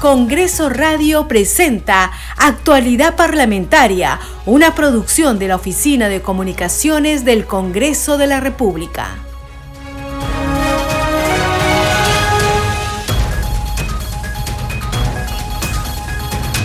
Congreso 0.00 0.70
Radio 0.70 1.28
presenta 1.28 2.10
Actualidad 2.38 3.16
Parlamentaria, 3.16 4.18
una 4.46 4.74
producción 4.74 5.38
de 5.38 5.48
la 5.48 5.56
Oficina 5.56 6.08
de 6.08 6.22
Comunicaciones 6.22 7.26
del 7.26 7.44
Congreso 7.44 8.16
de 8.16 8.26
la 8.26 8.40
República. 8.40 9.08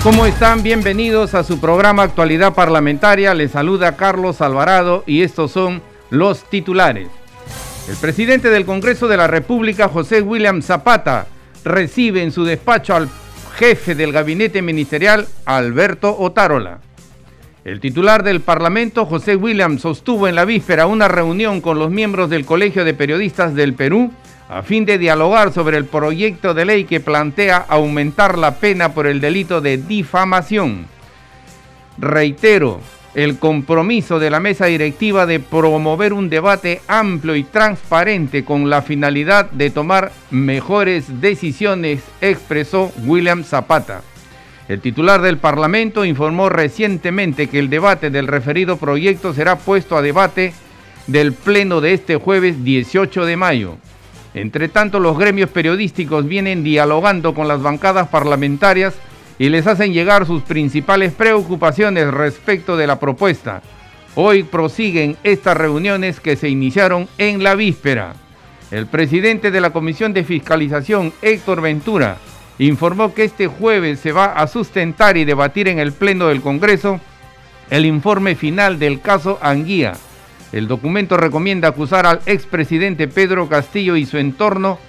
¿Cómo 0.01 0.25
están? 0.25 0.63
Bienvenidos 0.63 1.33
a 1.33 1.43
su 1.43 1.59
programa 1.59 2.03
Actualidad 2.03 2.53
Parlamentaria. 2.53 3.33
Les 3.33 3.51
saluda 3.51 3.97
Carlos 3.97 4.39
Alvarado 4.39 5.03
y 5.05 5.23
estos 5.23 5.51
son 5.51 5.81
los 6.09 6.49
titulares. 6.49 7.09
El 7.89 7.97
presidente 7.97 8.49
del 8.49 8.65
Congreso 8.65 9.09
de 9.09 9.17
la 9.17 9.27
República, 9.27 9.89
José 9.89 10.21
William 10.21 10.61
Zapata, 10.61 11.27
recibe 11.65 12.23
en 12.23 12.31
su 12.31 12.45
despacho 12.45 12.95
al 12.95 13.09
jefe 13.57 13.95
del 13.95 14.11
gabinete 14.11 14.61
ministerial, 14.61 15.27
Alberto 15.45 16.17
Otárola. 16.17 16.79
El 17.63 17.79
titular 17.79 18.23
del 18.23 18.41
Parlamento, 18.41 19.05
José 19.05 19.35
Williams, 19.35 19.81
sostuvo 19.81 20.27
en 20.27 20.35
la 20.35 20.45
víspera 20.45 20.85
una 20.85 21.07
reunión 21.07 21.61
con 21.61 21.79
los 21.79 21.89
miembros 21.89 22.29
del 22.29 22.45
Colegio 22.45 22.85
de 22.85 22.93
Periodistas 22.93 23.55
del 23.55 23.73
Perú 23.73 24.11
a 24.49 24.61
fin 24.61 24.85
de 24.85 24.99
dialogar 24.99 25.51
sobre 25.51 25.77
el 25.77 25.85
proyecto 25.85 26.53
de 26.53 26.65
ley 26.65 26.83
que 26.83 26.99
plantea 26.99 27.57
aumentar 27.57 28.37
la 28.37 28.55
pena 28.55 28.93
por 28.93 29.07
el 29.07 29.19
delito 29.19 29.61
de 29.61 29.77
difamación. 29.77 30.85
Reitero, 31.97 32.81
el 33.15 33.39
compromiso 33.39 34.19
de 34.19 34.29
la 34.29 34.41
mesa 34.41 34.65
directiva 34.65 35.25
de 35.25 35.39
promover 35.39 36.11
un 36.11 36.29
debate 36.29 36.81
amplio 36.87 37.35
y 37.35 37.43
transparente 37.43 38.43
con 38.43 38.69
la 38.69 38.81
finalidad 38.81 39.49
de 39.51 39.69
tomar 39.69 40.11
mejores 40.31 41.21
decisiones, 41.21 42.03
expresó 42.19 42.91
William 43.05 43.43
Zapata. 43.45 44.01
El 44.67 44.81
titular 44.81 45.21
del 45.21 45.37
Parlamento 45.37 46.03
informó 46.03 46.49
recientemente 46.49 47.47
que 47.47 47.59
el 47.59 47.69
debate 47.69 48.09
del 48.09 48.27
referido 48.27 48.77
proyecto 48.77 49.33
será 49.33 49.55
puesto 49.57 49.95
a 49.95 50.01
debate 50.01 50.53
del 51.07 51.33
Pleno 51.33 51.81
de 51.81 51.93
este 51.93 52.17
jueves 52.17 52.63
18 52.65 53.25
de 53.25 53.37
mayo. 53.37 53.77
Entre 54.33 54.67
tanto, 54.67 54.99
los 54.99 55.17
gremios 55.17 55.49
periodísticos 55.49 56.27
vienen 56.27 56.63
dialogando 56.63 57.33
con 57.33 57.47
las 57.47 57.61
bancadas 57.61 58.09
parlamentarias 58.09 58.95
y 59.37 59.49
les 59.49 59.67
hacen 59.67 59.93
llegar 59.93 60.25
sus 60.25 60.41
principales 60.43 61.13
preocupaciones 61.13 62.07
respecto 62.07 62.77
de 62.77 62.87
la 62.87 62.99
propuesta. 62.99 63.61
Hoy 64.15 64.43
prosiguen 64.43 65.17
estas 65.23 65.57
reuniones 65.57 66.19
que 66.19 66.37
se 66.37 66.49
iniciaron 66.49 67.07
en 67.17 67.43
la 67.43 67.55
víspera. 67.55 68.13
El 68.71 68.87
presidente 68.87 69.51
de 69.51 69.61
la 69.61 69.71
Comisión 69.71 70.13
de 70.13 70.23
Fiscalización, 70.23 71.13
Héctor 71.21 71.61
Ventura, 71.61 72.17
informó 72.57 73.13
que 73.13 73.25
este 73.25 73.47
jueves 73.47 73.99
se 73.99 74.11
va 74.11 74.25
a 74.25 74.47
sustentar 74.47 75.17
y 75.17 75.25
debatir 75.25 75.67
en 75.67 75.79
el 75.79 75.91
Pleno 75.91 76.27
del 76.27 76.41
Congreso 76.41 77.01
el 77.69 77.85
informe 77.85 78.35
final 78.35 78.79
del 78.79 79.01
caso 79.01 79.37
Anguía. 79.41 79.93
El 80.51 80.67
documento 80.67 81.17
recomienda 81.17 81.67
acusar 81.67 82.05
al 82.05 82.21
expresidente 82.25 83.09
Pedro 83.09 83.49
Castillo 83.49 83.97
y 83.97 84.05
su 84.05 84.17
entorno 84.17 84.79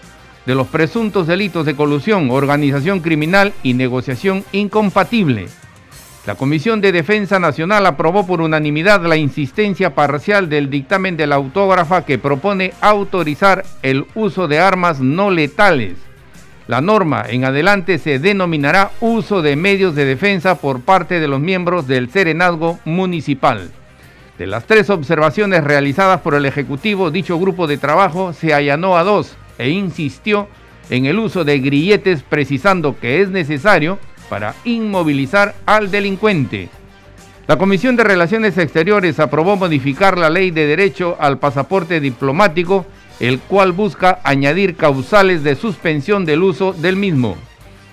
de 0.47 0.55
los 0.55 0.69
presuntos 0.69 1.27
delitos 1.27 1.67
de 1.67 1.75
colusión, 1.75 2.31
organización 2.31 3.01
criminal 3.01 3.53
y 3.65 3.75
negociación 3.75 4.45
incompatible. 4.53 5.49
La 6.25 6.37
Comisión 6.37 6.81
de 6.81 6.93
Defensa 6.93 7.39
Nacional 7.39 7.87
aprobó 7.87 8.27
por 8.27 8.41
unanimidad 8.41 9.05
la 9.05 9.17
insistencia 9.17 9.95
parcial 9.95 10.49
del 10.49 10.71
dictamen 10.71 11.17
de 11.17 11.27
la 11.27 11.37
autógrafa 11.37 12.05
que 12.05 12.19
propone 12.19 12.73
autorizar 12.81 13.65
el 13.83 14.07
uso 14.15 14.49
de 14.49 14.59
armas 14.59 15.01
no 15.01 15.31
letales. 15.31 15.95
La 16.67 16.81
norma 16.81 17.25
en 17.29 17.45
adelante 17.45 17.99
se 17.99 18.19
denominará 18.19 18.91
uso 19.01 19.41
de 19.41 19.55
medios 19.55 19.95
de 19.95 20.05
defensa 20.05 20.57
por 20.57 20.81
parte 20.81 21.21
de 21.21 21.29
los 21.29 21.41
miembros 21.41 21.87
del 21.87 22.11
Serenazgo 22.11 22.81
Municipal. 22.85 23.71
De 24.37 24.49
las 24.49 24.65
tres 24.65 24.91
observaciones 24.91 25.63
realizadas 25.63 26.21
por 26.21 26.35
el 26.35 26.45
Ejecutivo, 26.45 27.13
dicho 27.13 27.39
grupo 27.39 27.69
de 27.69 27.79
trabajo 27.79 28.33
se 28.33 28.53
allanó 28.53 28.97
a 28.97 29.05
dos 29.05 29.37
e 29.59 29.71
insistió 29.71 30.49
en 30.91 31.07
el 31.07 31.19
uso 31.19 31.45
de 31.45 31.59
grilletes 31.59 32.23
precisando 32.23 32.99
que 32.99 33.21
es 33.21 33.29
necesario 33.29 33.99
para 34.29 34.55
inmovilizar 34.65 35.55
al 35.67 35.91
delincuente. 35.91 36.69
La 37.47 37.59
Comisión 37.59 37.95
de 37.95 38.05
Relaciones 38.05 38.59
Exteriores 38.59 39.21
aprobó 39.21 39.57
modificar 39.57 40.19
la 40.19 40.31
ley 40.31 40.51
de 40.51 40.67
derecho 40.67 41.17
al 41.21 41.39
pasaporte 41.39 42.01
diplomático, 42.01 42.87
el 43.21 43.39
cual 43.39 43.73
busca 43.73 44.19
añadir 44.25 44.77
causales 44.77 45.45
de 45.45 45.55
suspensión 45.55 46.25
del 46.25 46.43
uso 46.43 46.73
del 46.73 46.97
mismo. 46.97 47.37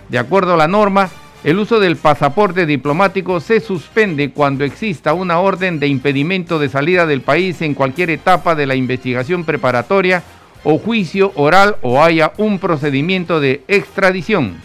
De 0.09 0.17
acuerdo 0.17 0.55
a 0.55 0.57
la 0.57 0.67
norma, 0.67 1.09
el 1.43 1.59
uso 1.59 1.79
del 1.79 1.97
pasaporte 1.97 2.65
diplomático 2.65 3.39
se 3.41 3.59
suspende 3.59 4.31
cuando 4.31 4.63
exista 4.63 5.13
una 5.13 5.39
orden 5.39 5.79
de 5.79 5.87
impedimento 5.87 6.57
de 6.57 6.69
salida 6.69 7.05
del 7.05 7.21
país 7.21 7.61
en 7.61 7.73
cualquier 7.73 8.09
etapa 8.09 8.55
de 8.55 8.65
la 8.65 8.75
investigación 8.75 9.43
preparatoria 9.43 10.23
o 10.63 10.77
juicio 10.77 11.31
oral 11.35 11.77
o 11.81 12.01
haya 12.01 12.33
un 12.37 12.59
procedimiento 12.59 13.39
de 13.39 13.63
extradición. 13.67 14.55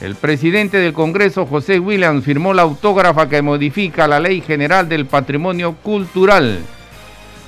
El 0.00 0.16
presidente 0.16 0.78
del 0.78 0.92
Congreso, 0.92 1.46
José 1.46 1.78
Williams, 1.78 2.24
firmó 2.24 2.54
la 2.54 2.62
autógrafa 2.62 3.28
que 3.28 3.40
modifica 3.40 4.08
la 4.08 4.18
Ley 4.18 4.40
General 4.40 4.88
del 4.88 5.06
Patrimonio 5.06 5.76
Cultural. 5.82 6.58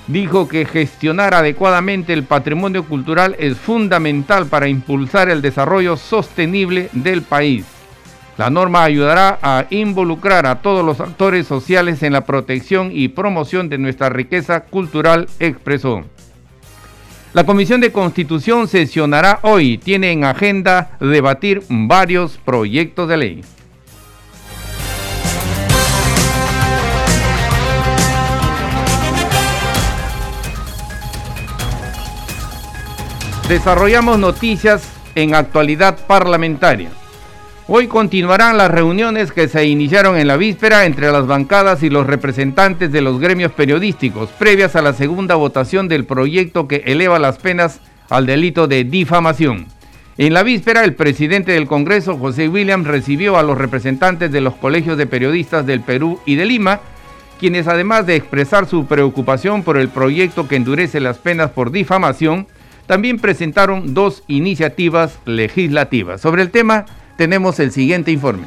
Dijo 0.06 0.46
que 0.46 0.64
gestionar 0.64 1.34
adecuadamente 1.34 2.12
el 2.12 2.24
patrimonio 2.24 2.84
cultural 2.84 3.34
es 3.38 3.56
fundamental 3.56 4.46
para 4.46 4.68
impulsar 4.68 5.30
el 5.30 5.42
desarrollo 5.42 5.96
sostenible 5.96 6.90
del 6.92 7.22
país. 7.22 7.64
La 8.36 8.50
norma 8.50 8.84
ayudará 8.84 9.38
a 9.42 9.66
involucrar 9.70 10.46
a 10.46 10.60
todos 10.60 10.84
los 10.84 11.00
actores 11.00 11.46
sociales 11.46 12.02
en 12.02 12.12
la 12.12 12.26
protección 12.26 12.90
y 12.92 13.08
promoción 13.08 13.68
de 13.68 13.78
nuestra 13.78 14.10
riqueza 14.10 14.60
cultural, 14.64 15.28
expresó. 15.38 16.04
La 17.34 17.44
Comisión 17.44 17.80
de 17.80 17.90
Constitución 17.90 18.68
sesionará 18.68 19.40
hoy. 19.42 19.76
Tiene 19.76 20.12
en 20.12 20.22
agenda 20.22 20.96
debatir 21.00 21.64
varios 21.68 22.38
proyectos 22.38 23.08
de 23.08 23.16
ley. 23.16 23.44
Desarrollamos 33.48 34.16
noticias 34.20 34.88
en 35.16 35.34
actualidad 35.34 36.06
parlamentaria. 36.06 36.90
Hoy 37.66 37.86
continuarán 37.86 38.58
las 38.58 38.70
reuniones 38.70 39.32
que 39.32 39.48
se 39.48 39.64
iniciaron 39.64 40.19
en 40.19 40.26
la 40.26 40.36
víspera 40.36 40.84
entre 40.84 41.10
las 41.10 41.26
bancadas 41.26 41.82
y 41.82 41.88
los 41.88 42.06
representantes 42.06 42.92
de 42.92 43.00
los 43.00 43.19
gremios 43.19 43.52
periodísticos, 43.52 44.28
previas 44.38 44.76
a 44.76 44.82
la 44.82 44.92
segunda 44.92 45.34
votación 45.36 45.88
del 45.88 46.04
proyecto 46.04 46.69
que 46.69 46.82
eleva 46.84 47.19
las 47.19 47.38
penas 47.38 47.80
al 48.10 48.26
delito 48.26 48.66
de 48.66 48.84
difamación. 48.84 49.64
En 50.19 50.34
la 50.34 50.42
víspera, 50.42 50.84
el 50.84 50.92
presidente 50.92 51.52
del 51.52 51.66
Congreso, 51.66 52.19
José 52.19 52.50
Williams, 52.50 52.86
recibió 52.86 53.38
a 53.38 53.42
los 53.42 53.56
representantes 53.56 54.31
de 54.31 54.42
los 54.42 54.56
colegios 54.56 54.98
de 54.98 55.06
periodistas 55.06 55.64
del 55.64 55.81
Perú 55.81 56.20
y 56.26 56.34
de 56.34 56.44
Lima, 56.44 56.81
quienes 57.41 57.66
además 57.66 58.04
de 58.04 58.16
expresar 58.16 58.66
su 58.66 58.84
preocupación 58.84 59.62
por 59.62 59.78
el 59.78 59.88
proyecto 59.88 60.48
que 60.48 60.56
endurece 60.56 61.00
las 61.00 61.16
penas 61.16 61.50
por 61.52 61.70
difamación, 61.70 62.46
también 62.86 63.19
presentaron 63.19 63.94
dos 63.94 64.22
iniciativas 64.26 65.19
legislativas. 65.25 66.20
Sobre 66.20 66.42
el 66.42 66.50
tema, 66.50 66.84
tenemos 67.16 67.58
el 67.60 67.72
siguiente 67.72 68.10
informe. 68.10 68.47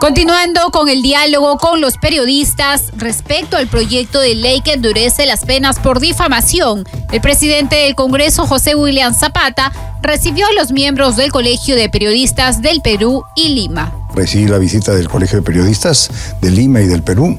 Continuando 0.00 0.70
con 0.70 0.88
el 0.88 1.02
diálogo 1.02 1.58
con 1.58 1.82
los 1.82 1.98
periodistas 1.98 2.90
respecto 2.96 3.58
al 3.58 3.66
proyecto 3.66 4.18
de 4.18 4.34
ley 4.34 4.62
que 4.62 4.72
endurece 4.72 5.26
las 5.26 5.44
penas 5.44 5.78
por 5.78 6.00
difamación, 6.00 6.84
el 7.12 7.20
presidente 7.20 7.76
del 7.76 7.94
Congreso, 7.94 8.46
José 8.46 8.74
William 8.74 9.12
Zapata, 9.12 9.72
recibió 10.02 10.46
a 10.46 10.52
los 10.52 10.72
miembros 10.72 11.16
del 11.16 11.32
Colegio 11.32 11.76
de 11.76 11.88
Periodistas 11.88 12.62
del 12.62 12.80
Perú 12.80 13.24
y 13.34 13.50
Lima 13.50 13.92
recibí 14.14 14.46
la 14.46 14.58
visita 14.58 14.94
del 14.94 15.08
Colegio 15.08 15.38
de 15.38 15.42
Periodistas 15.42 16.10
de 16.40 16.50
Lima 16.50 16.80
y 16.80 16.86
del 16.86 17.02
Perú. 17.02 17.38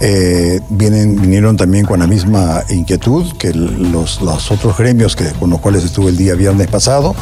Eh, 0.00 0.60
vienen, 0.68 1.20
vinieron 1.20 1.56
también 1.56 1.84
con 1.84 2.00
la 2.00 2.06
misma 2.06 2.62
inquietud 2.68 3.32
que 3.36 3.52
los, 3.52 4.20
los 4.20 4.50
otros 4.50 4.76
gremios 4.76 5.16
que, 5.16 5.24
con 5.32 5.50
los 5.50 5.60
cuales 5.60 5.84
estuve 5.84 6.10
el 6.10 6.16
día 6.16 6.34
viernes 6.34 6.68
pasado. 6.68 7.14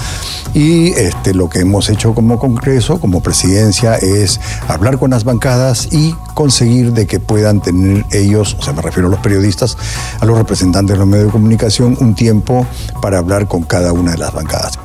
Y 0.55 0.89
este, 0.93 1.35
lo 1.35 1.49
que 1.49 1.61
hemos 1.61 1.89
hecho 1.89 2.15
como 2.15 2.39
Congreso, 2.39 3.01
como 3.01 3.23
presidencia, 3.23 3.97
es 3.97 4.41
hablar 4.69 4.99
con 4.99 5.11
las 5.11 5.25
bancadas 5.25 5.89
y 5.93 6.15
conseguir 6.35 6.93
de 6.93 7.07
que 7.07 7.21
puedan 7.21 7.61
tener 7.61 8.05
ellos, 8.13 8.57
o 8.59 8.63
sea, 8.63 8.73
me 8.73 8.83
refiero 8.83 9.09
a 9.09 9.11
los 9.11 9.21
periodistas, 9.21 9.77
a 10.21 10.25
los 10.25 10.37
representantes 10.37 10.95
de 10.95 10.99
los 10.99 11.07
medios 11.07 11.27
de 11.27 11.33
comunicación, 11.33 11.97
un 12.01 12.15
tiempo 12.15 12.67
para 13.01 13.19
hablar 13.19 13.49
con 13.49 13.63
cada 13.63 13.93
una 13.93 14.13
de 14.13 14.19
las 14.19 14.33
bancadas. 14.33 14.76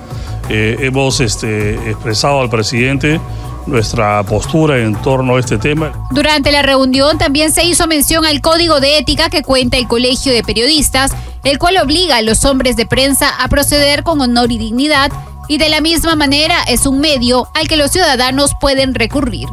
Eh, 0.49 0.77
hemos 0.81 1.19
este, 1.19 1.75
expresado 1.89 2.41
al 2.41 2.49
presidente 2.49 3.19
nuestra 3.67 4.23
postura 4.23 4.79
en 4.79 4.95
torno 5.01 5.35
a 5.35 5.39
este 5.39 5.57
tema. 5.57 5.93
Durante 6.11 6.51
la 6.51 6.61
reunión 6.61 7.17
también 7.17 7.51
se 7.51 7.63
hizo 7.63 7.87
mención 7.87 8.25
al 8.25 8.41
código 8.41 8.79
de 8.79 8.97
ética 8.97 9.29
que 9.29 9.43
cuenta 9.43 9.77
el 9.77 9.87
Colegio 9.87 10.33
de 10.33 10.43
Periodistas, 10.43 11.11
el 11.43 11.57
cual 11.57 11.77
obliga 11.77 12.17
a 12.17 12.21
los 12.21 12.43
hombres 12.45 12.75
de 12.75 12.85
prensa 12.85 13.29
a 13.39 13.47
proceder 13.47 14.03
con 14.03 14.19
honor 14.21 14.51
y 14.51 14.57
dignidad 14.57 15.11
y 15.47 15.57
de 15.57 15.69
la 15.69 15.81
misma 15.81 16.15
manera 16.15 16.55
es 16.67 16.85
un 16.85 16.99
medio 16.99 17.47
al 17.53 17.67
que 17.67 17.77
los 17.77 17.91
ciudadanos 17.91 18.51
pueden 18.59 18.95
recurrir. 18.95 19.47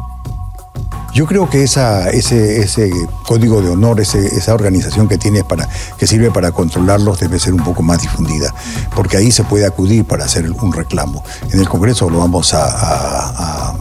Yo 1.13 1.25
creo 1.25 1.49
que 1.49 1.63
ese, 1.63 2.91
código 3.25 3.61
de 3.61 3.69
honor, 3.69 3.99
esa 3.99 4.53
organización 4.53 5.07
que 5.07 5.17
tiene 5.17 5.43
para, 5.43 5.67
que 5.97 6.07
sirve 6.07 6.31
para 6.31 6.51
controlarlos, 6.51 7.19
debe 7.19 7.39
ser 7.39 7.53
un 7.53 7.63
poco 7.63 7.81
más 7.81 8.01
difundida, 8.01 8.53
porque 8.95 9.17
ahí 9.17 9.31
se 9.31 9.43
puede 9.43 9.65
acudir 9.65 10.05
para 10.05 10.25
hacer 10.25 10.49
un 10.51 10.71
reclamo. 10.71 11.23
En 11.51 11.59
el 11.59 11.67
Congreso 11.67 12.09
lo 12.09 12.19
vamos 12.19 12.53
a, 12.53 13.75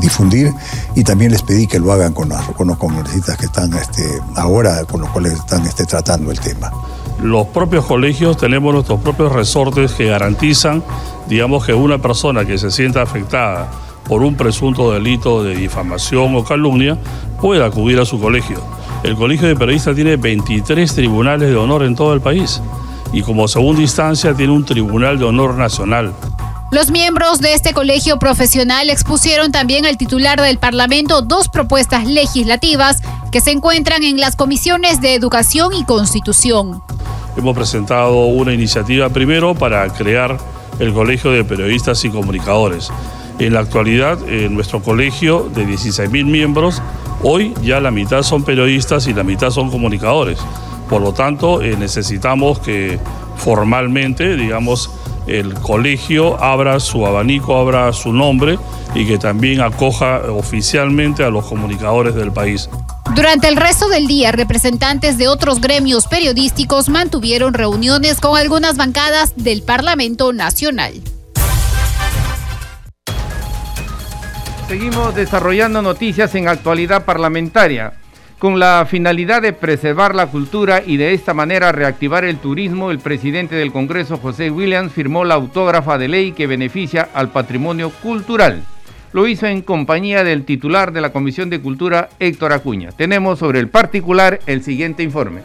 difundir 0.00 0.52
y 0.94 1.04
también 1.04 1.32
les 1.32 1.42
pedí 1.42 1.66
que 1.66 1.78
lo 1.78 1.92
hagan 1.92 2.12
con 2.12 2.28
los, 2.28 2.40
con 2.56 2.68
los 2.68 2.76
congresistas 2.76 3.36
que 3.36 3.46
están 3.46 3.72
este, 3.74 4.02
ahora, 4.34 4.84
con 4.84 5.00
los 5.00 5.10
cuales 5.10 5.34
están 5.34 5.64
este, 5.66 5.84
tratando 5.84 6.30
el 6.30 6.40
tema. 6.40 6.70
Los 7.22 7.46
propios 7.48 7.84
colegios 7.86 8.36
tenemos 8.36 8.74
nuestros 8.74 9.00
propios 9.00 9.32
resortes 9.32 9.92
que 9.92 10.06
garantizan, 10.06 10.82
digamos, 11.28 11.64
que 11.64 11.72
una 11.72 11.98
persona 11.98 12.44
que 12.44 12.58
se 12.58 12.70
sienta 12.70 13.02
afectada 13.02 13.70
por 14.08 14.22
un 14.22 14.36
presunto 14.36 14.92
delito 14.92 15.42
de 15.42 15.56
difamación 15.56 16.34
o 16.36 16.44
calumnia 16.44 16.96
pueda 17.40 17.66
acudir 17.66 17.98
a 17.98 18.04
su 18.04 18.20
colegio. 18.20 18.60
El 19.02 19.14
Colegio 19.14 19.46
de 19.46 19.56
Periodistas 19.56 19.94
tiene 19.94 20.16
23 20.16 20.94
tribunales 20.94 21.48
de 21.48 21.56
honor 21.56 21.82
en 21.82 21.94
todo 21.94 22.14
el 22.14 22.20
país 22.20 22.60
y 23.12 23.22
como 23.22 23.48
segunda 23.48 23.82
instancia 23.82 24.34
tiene 24.34 24.52
un 24.52 24.64
Tribunal 24.64 25.18
de 25.18 25.24
Honor 25.24 25.54
Nacional. 25.54 26.12
Los 26.72 26.90
miembros 26.90 27.40
de 27.40 27.54
este 27.54 27.72
colegio 27.72 28.18
profesional 28.18 28.90
expusieron 28.90 29.52
también 29.52 29.86
al 29.86 29.96
titular 29.96 30.40
del 30.40 30.58
Parlamento 30.58 31.22
dos 31.22 31.48
propuestas 31.48 32.06
legislativas 32.06 33.02
que 33.30 33.40
se 33.40 33.52
encuentran 33.52 34.02
en 34.02 34.18
las 34.18 34.34
comisiones 34.34 35.00
de 35.00 35.14
Educación 35.14 35.72
y 35.74 35.84
Constitución. 35.84 36.82
Hemos 37.36 37.54
presentado 37.54 38.26
una 38.26 38.52
iniciativa 38.52 39.08
primero 39.10 39.54
para 39.54 39.88
crear 39.92 40.38
el 40.80 40.92
Colegio 40.92 41.30
de 41.30 41.44
Periodistas 41.44 42.04
y 42.04 42.10
Comunicadores. 42.10 42.90
En 43.38 43.52
la 43.52 43.60
actualidad, 43.60 44.18
en 44.28 44.54
nuestro 44.54 44.82
colegio 44.82 45.50
de 45.54 45.66
16.000 45.66 46.24
miembros, 46.24 46.82
hoy 47.22 47.52
ya 47.62 47.80
la 47.80 47.90
mitad 47.90 48.22
son 48.22 48.44
periodistas 48.44 49.06
y 49.08 49.14
la 49.14 49.24
mitad 49.24 49.50
son 49.50 49.70
comunicadores. 49.70 50.38
Por 50.88 51.02
lo 51.02 51.12
tanto, 51.12 51.62
eh, 51.62 51.76
necesitamos 51.76 52.60
que 52.60 52.98
formalmente, 53.36 54.36
digamos, 54.36 54.90
el 55.26 55.54
colegio 55.54 56.42
abra 56.42 56.80
su 56.80 57.04
abanico, 57.06 57.56
abra 57.56 57.92
su 57.92 58.12
nombre 58.12 58.58
y 58.94 59.06
que 59.06 59.18
también 59.18 59.60
acoja 59.60 60.22
oficialmente 60.30 61.24
a 61.24 61.30
los 61.30 61.44
comunicadores 61.46 62.14
del 62.14 62.32
país. 62.32 62.70
Durante 63.14 63.48
el 63.48 63.56
resto 63.56 63.88
del 63.88 64.06
día, 64.06 64.32
representantes 64.32 65.18
de 65.18 65.28
otros 65.28 65.60
gremios 65.60 66.06
periodísticos 66.06 66.88
mantuvieron 66.88 67.54
reuniones 67.54 68.20
con 68.20 68.36
algunas 68.36 68.76
bancadas 68.76 69.34
del 69.36 69.62
Parlamento 69.62 70.32
Nacional. 70.32 71.02
Seguimos 74.68 75.14
desarrollando 75.14 75.80
noticias 75.80 76.34
en 76.34 76.48
actualidad 76.48 77.04
parlamentaria. 77.04 77.92
Con 78.40 78.58
la 78.58 78.84
finalidad 78.90 79.40
de 79.40 79.52
preservar 79.52 80.16
la 80.16 80.26
cultura 80.26 80.82
y 80.84 80.96
de 80.96 81.14
esta 81.14 81.34
manera 81.34 81.70
reactivar 81.70 82.24
el 82.24 82.38
turismo, 82.38 82.90
el 82.90 82.98
presidente 82.98 83.54
del 83.54 83.70
Congreso, 83.70 84.16
José 84.16 84.50
Williams, 84.50 84.92
firmó 84.92 85.24
la 85.24 85.34
autógrafa 85.34 85.98
de 85.98 86.08
ley 86.08 86.32
que 86.32 86.48
beneficia 86.48 87.08
al 87.14 87.30
patrimonio 87.30 87.90
cultural. 88.02 88.64
Lo 89.12 89.28
hizo 89.28 89.46
en 89.46 89.62
compañía 89.62 90.24
del 90.24 90.44
titular 90.44 90.92
de 90.92 91.00
la 91.00 91.12
Comisión 91.12 91.48
de 91.48 91.60
Cultura, 91.60 92.08
Héctor 92.18 92.52
Acuña. 92.52 92.90
Tenemos 92.90 93.38
sobre 93.38 93.60
el 93.60 93.68
particular 93.68 94.40
el 94.46 94.64
siguiente 94.64 95.04
informe. 95.04 95.42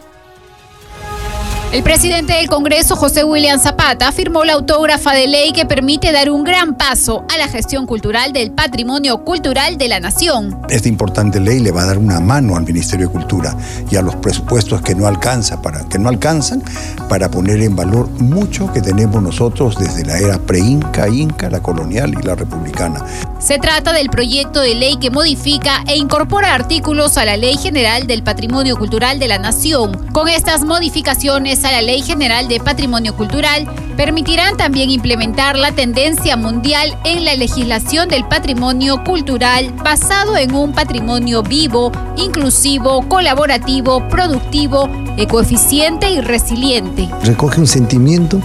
El 1.72 1.82
presidente 1.82 2.34
del 2.34 2.50
Congreso, 2.50 2.96
José 2.96 3.24
William 3.24 3.58
Zapata, 3.58 4.12
firmó 4.12 4.44
la 4.44 4.52
autógrafa 4.52 5.14
de 5.14 5.26
ley 5.26 5.52
que 5.52 5.64
permite 5.64 6.12
dar 6.12 6.30
un 6.30 6.44
gran 6.44 6.76
paso 6.76 7.24
a 7.32 7.38
la 7.38 7.48
gestión 7.48 7.86
cultural 7.86 8.34
del 8.34 8.50
patrimonio 8.50 9.24
cultural 9.24 9.78
de 9.78 9.88
la 9.88 9.98
nación. 9.98 10.60
Esta 10.68 10.90
importante 10.90 11.40
ley 11.40 11.60
le 11.60 11.70
va 11.70 11.84
a 11.84 11.86
dar 11.86 11.96
una 11.96 12.20
mano 12.20 12.56
al 12.56 12.64
Ministerio 12.64 13.06
de 13.06 13.12
Cultura 13.14 13.56
y 13.90 13.96
a 13.96 14.02
los 14.02 14.16
presupuestos 14.16 14.82
que 14.82 14.94
no, 14.94 15.06
alcanza 15.06 15.62
para, 15.62 15.88
que 15.88 15.98
no 15.98 16.10
alcanzan 16.10 16.62
para 17.08 17.30
poner 17.30 17.62
en 17.62 17.74
valor 17.74 18.06
mucho 18.20 18.70
que 18.70 18.82
tenemos 18.82 19.22
nosotros 19.22 19.78
desde 19.78 20.04
la 20.04 20.18
era 20.18 20.38
pre-inca, 20.38 21.08
inca, 21.08 21.48
la 21.48 21.62
colonial 21.62 22.12
y 22.12 22.22
la 22.22 22.34
republicana. 22.34 23.02
Se 23.38 23.58
trata 23.58 23.92
del 23.92 24.08
proyecto 24.08 24.60
de 24.60 24.74
ley 24.74 24.98
que 24.98 25.10
modifica 25.10 25.82
e 25.88 25.96
incorpora 25.96 26.54
artículos 26.54 27.18
a 27.18 27.24
la 27.24 27.36
Ley 27.36 27.56
General 27.56 28.06
del 28.06 28.22
Patrimonio 28.22 28.76
Cultural 28.76 29.18
de 29.18 29.26
la 29.26 29.38
Nación. 29.38 30.06
Con 30.12 30.28
estas 30.28 30.64
modificaciones 30.64 31.61
a 31.64 31.72
la 31.72 31.82
Ley 31.82 32.02
General 32.02 32.48
de 32.48 32.60
Patrimonio 32.60 33.16
Cultural, 33.16 33.66
permitirán 33.96 34.56
también 34.56 34.90
implementar 34.90 35.56
la 35.56 35.72
tendencia 35.72 36.36
mundial 36.36 36.98
en 37.04 37.24
la 37.24 37.34
legislación 37.34 38.08
del 38.08 38.24
patrimonio 38.26 39.02
cultural 39.04 39.72
basado 39.84 40.36
en 40.36 40.54
un 40.54 40.72
patrimonio 40.72 41.42
vivo, 41.42 41.92
inclusivo, 42.16 43.06
colaborativo, 43.08 44.06
productivo, 44.08 44.88
ecoeficiente 45.16 46.10
y 46.10 46.20
resiliente. 46.20 47.08
Recoge 47.24 47.60
un 47.60 47.66
sentimiento, 47.66 48.40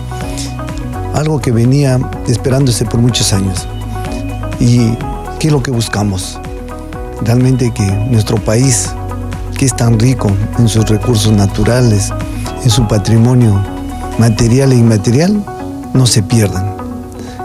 algo 1.14 1.40
que 1.40 1.52
venía 1.52 2.00
esperándose 2.28 2.86
por 2.86 3.00
muchos 3.00 3.34
años 3.34 3.68
¿Y 4.60 4.96
qué 5.40 5.48
es 5.48 5.52
lo 5.52 5.62
que 5.62 5.72
buscamos? 5.72 6.40
Realmente 7.22 7.72
que 7.72 7.86
nuestro 8.10 8.38
país, 8.38 8.90
que 9.58 9.66
es 9.66 9.76
tan 9.76 10.00
rico 10.00 10.32
en 10.58 10.68
sus 10.68 10.88
recursos 10.90 11.32
naturales, 11.32 12.12
en 12.68 12.72
su 12.72 12.86
patrimonio 12.86 13.64
material 14.20 14.74
e 14.74 14.76
inmaterial, 14.76 15.42
no 15.94 16.06
se 16.06 16.22
pierdan, 16.22 16.76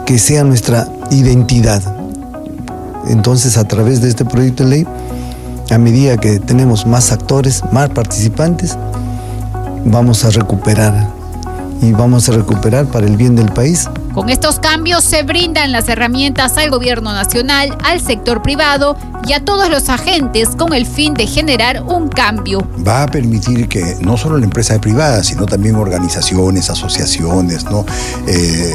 que 0.04 0.18
sea 0.18 0.42
nuestra 0.42 0.88
identidad. 1.12 1.80
Entonces, 3.08 3.56
a 3.56 3.62
través 3.62 4.02
de 4.02 4.08
este 4.08 4.24
proyecto 4.24 4.64
de 4.64 4.70
ley, 4.70 4.86
a 5.70 5.78
medida 5.78 6.16
que 6.16 6.40
tenemos 6.40 6.88
más 6.88 7.12
actores, 7.12 7.62
más 7.70 7.90
participantes, 7.90 8.76
vamos 9.84 10.24
a 10.24 10.30
recuperar 10.30 11.06
y 11.80 11.92
vamos 11.92 12.28
a 12.28 12.32
recuperar 12.32 12.86
para 12.86 13.06
el 13.06 13.16
bien 13.16 13.36
del 13.36 13.52
país 13.52 13.88
con 14.12 14.28
estos 14.28 14.58
cambios 14.58 15.04
se 15.04 15.22
brindan 15.22 15.72
las 15.72 15.88
herramientas 15.88 16.56
al 16.58 16.70
gobierno 16.70 17.12
nacional, 17.12 17.76
al 17.84 18.00
sector 18.00 18.42
privado 18.42 18.96
y 19.26 19.32
a 19.32 19.44
todos 19.44 19.70
los 19.70 19.88
agentes 19.88 20.50
con 20.50 20.72
el 20.74 20.86
fin 20.86 21.14
de 21.14 21.26
generar 21.26 21.82
un 21.82 22.08
cambio. 22.08 22.66
Va 22.86 23.04
a 23.04 23.06
permitir 23.06 23.68
que 23.68 23.96
no 24.00 24.16
solo 24.16 24.38
la 24.38 24.44
empresa 24.44 24.80
privada, 24.80 25.22
sino 25.22 25.46
también 25.46 25.76
organizaciones, 25.76 26.68
asociaciones, 26.68 27.64
¿no? 27.64 27.86
Eh, 28.26 28.72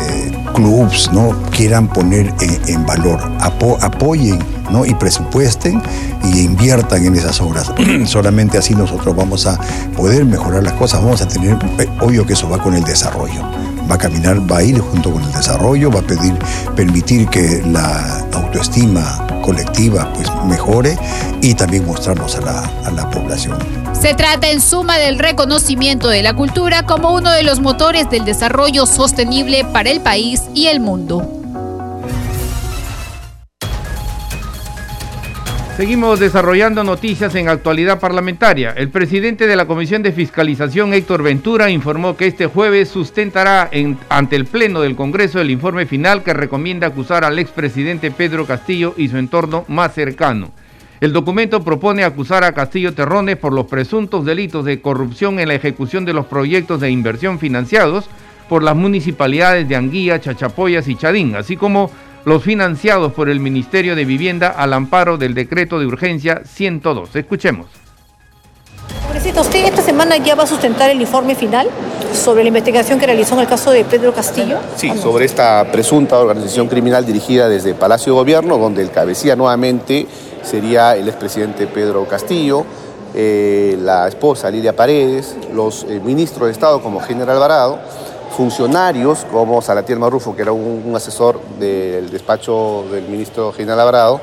clubs, 0.53 1.11
¿no? 1.11 1.35
quieran 1.51 1.87
poner 1.87 2.33
en, 2.67 2.85
valor, 2.85 3.19
apoyen 3.39 4.39
¿no? 4.71 4.85
y 4.85 4.93
presupuesten 4.95 5.81
y 6.23 6.39
inviertan 6.39 7.05
en 7.05 7.15
esas 7.15 7.39
obras. 7.41 7.71
Solamente 8.05 8.57
así 8.57 8.73
nosotros 8.73 9.15
vamos 9.15 9.45
a 9.45 9.59
poder 9.95 10.25
mejorar 10.25 10.63
las 10.63 10.73
cosas, 10.73 11.01
vamos 11.03 11.21
a 11.21 11.27
tener, 11.27 11.57
eh, 11.77 11.87
obvio 12.01 12.25
que 12.25 12.33
eso 12.33 12.49
va 12.49 12.57
con 12.57 12.73
el 12.73 12.83
desarrollo 12.83 13.66
va 13.89 13.95
a 13.95 13.97
caminar, 13.97 14.39
va 14.49 14.57
a 14.57 14.63
ir 14.63 14.79
junto 14.79 15.11
con 15.11 15.23
el 15.23 15.31
desarrollo, 15.31 15.91
va 15.91 15.99
a 15.99 16.73
permitir 16.75 17.27
que 17.29 17.61
la 17.65 18.19
autoestima 18.33 19.27
colectiva 19.43 20.11
pues 20.13 20.29
mejore 20.45 20.97
y 21.41 21.53
también 21.53 21.85
mostrarnos 21.85 22.35
a 22.35 22.41
la, 22.41 22.71
a 22.85 22.91
la 22.91 23.09
población. 23.09 23.57
Se 23.99 24.13
trata 24.13 24.49
en 24.49 24.61
suma 24.61 24.97
del 24.97 25.19
reconocimiento 25.19 26.09
de 26.09 26.21
la 26.21 26.33
cultura 26.33 26.85
como 26.85 27.13
uno 27.13 27.31
de 27.31 27.43
los 27.43 27.59
motores 27.59 28.09
del 28.09 28.25
desarrollo 28.25 28.85
sostenible 28.85 29.65
para 29.65 29.89
el 29.89 30.01
país 30.01 30.43
y 30.53 30.67
el 30.67 30.79
mundo. 30.79 31.36
Seguimos 35.77 36.19
desarrollando 36.19 36.83
noticias 36.83 37.35
en 37.35 37.49
actualidad 37.49 37.99
parlamentaria. 37.99 38.71
El 38.75 38.89
presidente 38.89 39.45
de 39.45 39.55
la 39.55 39.67
Comisión 39.67 40.01
de 40.01 40.11
Fiscalización, 40.11 40.91
Héctor 40.91 41.21
Ventura, 41.21 41.69
informó 41.69 42.17
que 42.17 42.25
este 42.25 42.47
jueves 42.47 42.89
sustentará 42.89 43.69
ante 44.09 44.35
el 44.35 44.45
Pleno 44.45 44.81
del 44.81 44.95
Congreso 44.95 45.39
el 45.39 45.51
informe 45.51 45.85
final 45.85 46.23
que 46.23 46.33
recomienda 46.33 46.87
acusar 46.87 47.23
al 47.23 47.37
expresidente 47.37 48.09
Pedro 48.09 48.47
Castillo 48.47 48.95
y 48.97 49.07
su 49.07 49.19
entorno 49.19 49.65
más 49.67 49.93
cercano. 49.93 50.49
El 50.99 51.13
documento 51.13 51.63
propone 51.63 52.03
acusar 52.03 52.43
a 52.43 52.53
Castillo 52.53 52.95
Terrones 52.95 53.37
por 53.37 53.53
los 53.53 53.67
presuntos 53.67 54.25
delitos 54.25 54.65
de 54.65 54.81
corrupción 54.81 55.39
en 55.39 55.49
la 55.49 55.53
ejecución 55.53 56.05
de 56.05 56.13
los 56.13 56.25
proyectos 56.25 56.81
de 56.81 56.89
inversión 56.89 57.37
financiados 57.37 58.09
por 58.49 58.63
las 58.63 58.75
municipalidades 58.75 59.69
de 59.69 59.75
Anguilla, 59.75 60.19
Chachapoyas 60.19 60.87
y 60.87 60.95
Chadín, 60.95 61.35
así 61.35 61.55
como 61.55 61.91
los 62.27 62.43
financiados 62.43 63.13
por 63.13 63.29
el 63.29 63.39
Ministerio 63.39 63.95
de 63.95 64.03
Vivienda 64.03 64.49
al 64.49 64.73
amparo 64.73 65.17
del 65.17 65.33
decreto 65.33 65.79
de 65.79 65.85
urgencia 65.85 66.41
102. 66.43 67.15
Escuchemos. 67.15 67.67
Congresista, 69.03 69.39
¿usted 69.39 69.63
esta 69.63 69.81
semana 69.81 70.17
ya 70.17 70.35
va 70.35 70.43
a 70.43 70.45
sustentar 70.45 70.89
el 70.89 70.99
informe 70.99 71.35
final 71.35 71.69
sobre 72.11 72.43
la 72.43 72.49
investigación 72.49 72.99
que 72.99 73.05
realizó 73.05 73.35
en 73.35 73.39
el 73.39 73.47
caso 73.47 73.71
de 73.71 73.85
Pedro 73.85 74.13
Castillo? 74.13 74.57
Sí, 74.75 74.91
sobre 75.01 75.23
esta 75.23 75.71
presunta 75.71 76.19
organización 76.19 76.67
criminal 76.67 77.05
dirigida 77.05 77.47
desde 77.47 77.73
Palacio 77.73 78.11
de 78.11 78.19
Gobierno, 78.19 78.57
donde 78.57 78.81
el 78.81 78.91
cabecilla 78.91 79.37
nuevamente 79.37 80.05
sería 80.43 80.97
el 80.97 81.07
expresidente 81.07 81.65
Pedro 81.65 82.03
Castillo, 82.09 82.65
eh, 83.15 83.77
la 83.79 84.05
esposa 84.09 84.51
Lidia 84.51 84.75
Paredes, 84.75 85.37
los 85.53 85.85
eh, 85.85 86.01
ministros 86.03 86.47
de 86.47 86.51
Estado 86.51 86.81
como 86.81 86.99
General 86.99 87.37
Alvarado, 87.37 87.79
funcionarios 88.37 89.25
como 89.31 89.63
Salatiel 89.63 89.97
Marrufo, 89.97 90.35
que 90.35 90.43
era 90.43 90.51
un, 90.51 90.93
asesor 90.95 91.41
del 91.59 92.11
despacho 92.11 92.85
del 92.91 93.07
ministro 93.09 93.51
General 93.51 93.77
Labrado, 93.77 94.21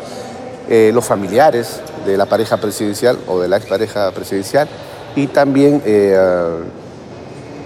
eh, 0.69 0.93
los 0.95 1.05
familiares 1.05 1.81
de 2.07 2.17
la 2.17 2.27
pareja 2.27 2.59
presidencial 2.59 3.19
o 3.27 3.41
de 3.41 3.49
la 3.49 3.57
expareja 3.57 4.13
presidencial 4.13 4.69
y 5.17 5.27
también 5.27 5.83
eh, 5.85 6.17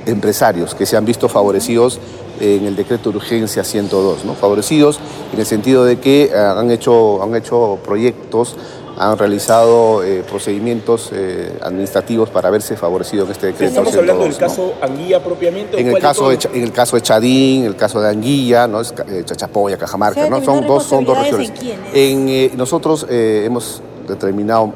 empresarios 0.07 0.75
que 0.75 0.87
se 0.87 0.97
han 0.97 1.05
visto 1.05 1.29
favorecidos 1.29 2.01
en 2.41 2.65
el 2.65 2.77
decreto 2.77 3.11
de 3.11 3.19
urgencia 3.19 3.63
102, 3.63 4.25
¿no? 4.25 4.35
favorecidos 4.35 5.01
en 5.35 5.41
el 5.41 5.47
sentido 5.47 5.85
de 5.85 5.99
que 6.01 6.31
eh, 6.33 6.35
han, 6.35 6.71
hecho, 6.71 7.23
han 7.23 7.35
hecho 7.37 7.79
proyectos 7.85 8.57
han 8.99 9.17
realizado 9.17 10.03
eh, 10.03 10.25
procedimientos 10.29 11.11
eh, 11.13 11.57
administrativos 11.63 12.31
para 12.31 12.51
verse 12.51 12.77
favorecidos 12.77 13.27
en 13.27 13.33
este 13.33 13.47
decreto. 13.49 13.71
Estamos 13.71 13.95
hablando 13.95 14.25
del 14.25 14.37
caso 14.37 14.75
Anguilla 14.83 15.23
propiamente. 15.23 15.81
En 15.81 15.89
el 15.89 15.99
caso, 16.01 16.31
de, 16.31 16.39
en 16.53 16.63
el 16.63 16.73
caso 16.73 16.97
de 16.97 17.03
Chadín, 17.03 17.65
el 17.65 17.77
caso 17.77 18.01
de 18.01 18.09
Anguilla, 18.09 18.67
¿no? 18.67 18.81
Es, 18.81 18.93
eh, 19.09 19.23
Chachapoya, 19.25 19.77
Cajamarca, 19.77 20.29
¿no? 20.29 20.43
Son 20.43 20.67
dos, 20.67 20.85
son 20.85 21.05
dos 21.05 21.19
regiones. 21.19 21.53
En, 21.95 22.57
nosotros 22.57 23.07
hemos 23.09 23.83
determinado, 24.07 24.73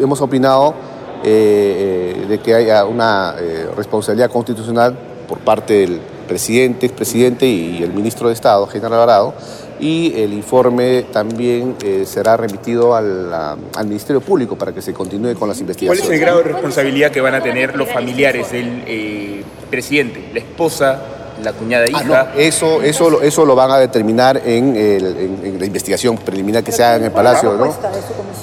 hemos 0.00 0.20
opinado 0.20 0.74
de 1.22 2.40
que 2.42 2.54
haya 2.54 2.84
una 2.84 3.34
responsabilidad 3.76 4.30
constitucional 4.30 4.96
por 5.28 5.38
parte 5.38 5.74
del 5.74 6.00
presidente, 6.28 6.86
expresidente 6.86 7.46
y 7.46 7.82
el 7.82 7.92
ministro 7.92 8.28
de 8.28 8.34
Estado, 8.34 8.66
General 8.66 8.94
Alvarado, 8.94 9.34
y 9.82 10.14
el 10.22 10.32
informe 10.32 11.06
también 11.12 11.74
eh, 11.82 12.04
será 12.06 12.36
remitido 12.36 12.94
al, 12.94 13.58
Ministerio 13.84 14.20
Público 14.20 14.56
para 14.56 14.72
que 14.72 14.80
se 14.80 14.94
continúe 14.94 15.34
con 15.34 15.48
las 15.48 15.58
investigaciones. 15.58 16.04
¿Cuál 16.04 16.12
es 16.12 16.20
el 16.20 16.24
grado 16.24 16.38
de 16.38 16.44
responsabilidad 16.44 17.10
que 17.10 17.20
van 17.20 17.34
a 17.34 17.42
tener 17.42 17.76
los 17.76 17.90
familiares 17.90 18.52
del 18.52 18.84
eh, 18.86 19.42
presidente, 19.68 20.30
la 20.32 20.38
esposa, 20.38 21.02
la 21.42 21.52
cuñada 21.52 21.86
ah, 21.86 22.00
hija? 22.00 22.32
eso, 22.36 22.80
eso, 22.80 23.20
eso 23.22 23.44
lo 23.44 23.56
van 23.56 23.72
a 23.72 23.78
determinar 23.78 24.40
en, 24.44 25.58
la 25.58 25.66
investigación 25.66 26.16
preliminar 26.16 26.62
que 26.62 26.70
se 26.70 26.84
haga 26.84 26.96
en 26.96 27.04
el 27.04 27.10
Palacio. 27.10 27.54
¿no? 27.54 27.74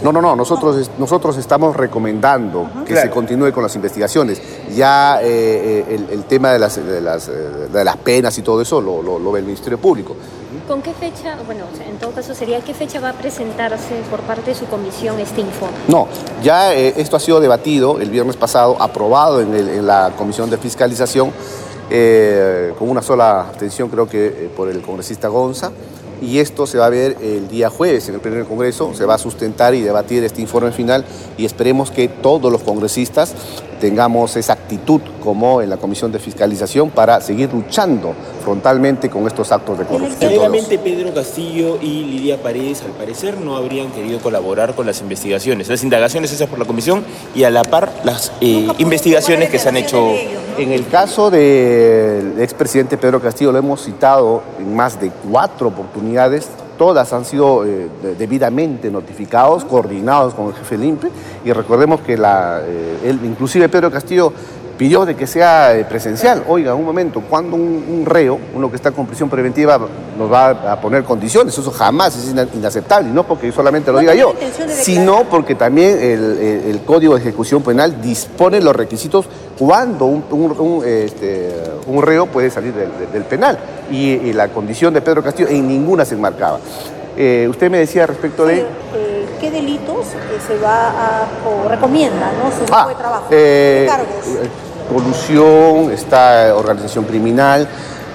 no, 0.04 0.12
no, 0.12 0.22
no, 0.22 0.36
nosotros, 0.36 0.92
nosotros 1.00 1.38
estamos 1.38 1.74
recomendando 1.74 2.70
que 2.86 2.98
se 2.98 3.10
continúe 3.10 3.54
con 3.54 3.64
las 3.64 3.74
investigaciones. 3.76 4.42
Ya 4.76 5.22
eh, 5.24 5.86
el, 6.12 6.24
tema 6.26 6.52
de 6.52 6.60
las, 6.60 6.86
de 6.86 7.00
las, 7.00 7.28
de, 7.28 7.84
las, 7.86 7.96
penas 7.96 8.38
y 8.38 8.42
todo 8.42 8.62
eso 8.62 8.82
lo, 8.82 9.02
lo 9.02 9.32
ve 9.32 9.40
el 9.40 9.46
Ministerio 9.46 9.78
Público. 9.78 10.18
¿Con 10.70 10.84
qué 10.84 10.94
fecha, 10.94 11.36
bueno, 11.48 11.64
en 11.84 11.98
todo 11.98 12.12
caso 12.12 12.36
sería, 12.36 12.62
qué 12.62 12.76
fecha 12.76 13.00
va 13.00 13.10
a 13.10 13.14
presentarse 13.14 14.04
por 14.12 14.20
parte 14.20 14.52
de 14.52 14.56
su 14.56 14.68
comisión 14.68 15.20
este 15.20 15.42
informe? 15.42 15.76
No, 15.88 16.08
ya 16.44 16.76
eh, 16.76 16.94
esto 16.98 17.16
ha 17.16 17.20
sido 17.20 17.40
debatido 17.40 18.00
el 18.00 18.12
viernes 18.12 18.36
pasado, 18.36 18.80
aprobado 18.80 19.42
en, 19.42 19.88
la 19.88 20.14
comisión 20.16 20.48
de 20.52 20.60
fiscalización, 20.60 21.32
eh, 21.90 22.76
con 22.78 22.88
una 22.88 23.02
sola 23.02 23.48
abstención 23.48 23.90
creo 23.90 24.08
que 24.08 24.28
eh, 24.28 24.52
por 24.56 24.70
el 24.70 24.84
congresista 24.84 25.28
Gonza 25.28 25.72
y 26.22 26.38
esto 26.38 26.68
se 26.68 26.78
va 26.78 26.86
a 26.86 26.90
ver 26.90 27.18
el 27.20 27.48
día 27.48 27.72
jueves 27.72 28.08
en 28.08 28.14
el 28.14 28.22
primer 28.22 28.46
Congreso, 28.46 28.94
se 28.94 29.06
va 29.06 29.16
a 29.16 29.18
sustentar 29.18 29.74
y 29.74 29.82
debatir 29.82 30.24
este 30.24 30.40
informe 30.40 30.72
final 30.72 31.04
y 31.36 31.46
esperemos 31.46 31.90
que 31.90 32.10
todos 32.10 32.52
los 32.52 32.62
congresistas 32.62 33.34
tengamos 33.80 34.36
esa 34.36 34.54
actitud 34.54 35.02
como 35.24 35.62
en 35.62 35.70
la 35.70 35.78
Comisión 35.78 36.12
de 36.12 36.20
Fiscalización 36.20 36.90
para 36.90 37.22
seguir 37.22 37.52
luchando 37.54 38.14
frontalmente 38.44 39.10
con 39.10 39.26
estos 39.28 39.52
actos 39.52 39.80
de 39.80 39.86
corrupción. 39.86 40.32
Claramente 40.32 40.78
Pedro 40.78 41.14
Castillo 41.14 41.78
y 41.82 42.04
Lidia 42.04 42.42
Paredes 42.42 42.82
al 42.84 42.92
parecer 42.92 43.38
no 43.40 43.56
habrían 43.56 43.92
querido 43.92 44.20
colaborar 44.20 44.76
con 44.76 44.86
las 44.86 45.02
investigaciones, 45.02 45.70
las 45.70 45.84
indagaciones 45.84 46.34
hechas 46.34 46.50
por 46.50 46.60
la 46.60 46.66
Comisión 46.66 47.04
y 47.36 47.44
a 47.44 47.50
la 47.50 47.64
par 47.64 47.92
las 48.04 48.32
eh, 48.42 48.68
investigaciones 48.78 49.50
que 49.50 49.60
se 49.60 49.70
han 49.70 49.78
hecho. 49.78 50.14
En 50.58 50.72
el 50.72 50.88
caso 50.88 51.32
del 51.32 52.36
expresidente 52.40 52.98
Pedro 52.98 53.22
Castillo 53.22 53.52
lo 53.52 53.60
hemos 53.60 53.84
citado 53.84 54.44
en 54.60 54.76
más 54.76 55.00
de 55.00 55.10
cuatro 55.30 55.70
oportunidades 55.70 56.50
todas 56.80 57.12
han 57.12 57.26
sido 57.26 57.66
eh, 57.66 57.90
debidamente 58.18 58.90
notificados, 58.90 59.66
coordinados 59.66 60.34
con 60.34 60.48
el 60.48 60.54
jefe 60.54 60.78
del 60.78 60.88
INPE 60.88 61.10
y 61.44 61.52
recordemos 61.52 62.00
que 62.00 62.18
la, 62.18 62.62
eh, 62.64 63.18
inclusive 63.22 63.68
Pedro 63.68 63.92
Castillo 63.92 64.32
pidió 64.78 65.06
de 65.06 65.14
que 65.14 65.28
sea 65.28 65.76
eh, 65.76 65.84
presencial. 65.84 66.46
Oiga, 66.48 66.74
un 66.74 66.86
momento, 66.86 67.22
cuando 67.30 67.58
un, 67.58 68.06
reo, 68.06 68.40
uno 68.56 68.70
que 68.70 68.78
está 68.78 68.92
con 68.92 69.06
prisión 69.06 69.30
preventiva, 69.30 69.78
nos 70.18 70.32
va 70.32 70.52
a 70.72 70.80
poner 70.80 71.04
condiciones, 71.04 71.56
eso 71.58 71.70
jamás 71.70 72.16
es 72.16 72.34
inaceptable, 72.56 73.10
y 73.10 73.12
no 73.12 73.26
porque 73.26 73.52
solamente 73.52 73.92
lo 73.92 74.00
diga 74.00 74.16
yo, 74.16 74.34
sino 74.70 75.26
porque 75.26 75.56
también 75.56 76.00
el, 76.00 76.80
Código 76.86 77.16
de 77.16 77.20
Ejecución 77.20 77.62
Penal 77.62 78.02
dispone 78.02 78.62
los 78.62 78.74
requisitos 78.74 79.26
cuando 79.60 80.06
un, 80.06 80.84
este, 80.86 81.54
reo 82.02 82.26
puede 82.26 82.50
salir 82.50 82.74
del, 82.74 83.24
penal. 83.26 83.60
Y, 83.92 84.34
la 84.34 84.48
condición 84.48 84.94
de 84.94 85.02
Pedro 85.02 85.22
Castillo 85.22 85.50
en 85.50 85.68
ninguna 85.68 86.06
se 86.06 86.16
enmarcaba. 86.16 86.60
Eh, 87.18 87.48
usted 87.50 87.70
me 87.70 87.80
decía 87.80 88.08
respecto 88.08 88.46
de... 88.46 88.60
Eh, 88.60 88.66
¿Qué 89.40 89.52
delitos 89.52 90.08
se 90.46 90.58
va 90.58 90.90
a, 90.90 91.28
o 91.48 91.68
recomienda, 91.68 92.32
¿no? 92.42 92.50
Su 92.52 92.74
ah, 92.74 92.88
de 92.88 92.96
trabajo, 92.96 93.30
cargos 93.30 94.50
colusión, 94.90 95.92
está 95.92 96.56
organización 96.56 97.06
criminal, 97.06 97.68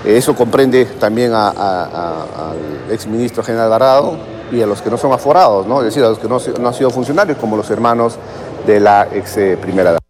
eh, 0.05 0.17
eso 0.17 0.35
comprende 0.35 0.85
también 0.85 1.33
al 1.33 2.57
exministro 2.91 3.43
general 3.43 3.71
Barrado 3.71 4.17
y 4.53 4.61
a 4.61 4.67
los 4.67 4.83
que 4.83 4.91
no 4.91 4.99
son 4.99 5.13
aforados, 5.13 5.67
¿no? 5.67 5.81
es 5.81 5.87
decir, 5.87 6.03
a 6.05 6.09
los 6.09 6.19
que 6.19 6.29
no, 6.29 6.39
no 6.61 6.69
han 6.69 6.75
sido 6.75 6.91
funcionarios, 6.91 7.39
como 7.39 7.57
los 7.57 7.71
hermanos 7.71 8.17
de 8.67 8.81
la 8.81 9.09
ex 9.13 9.37
eh, 9.37 9.59
primera 9.61 9.91
edad. 9.91 10.04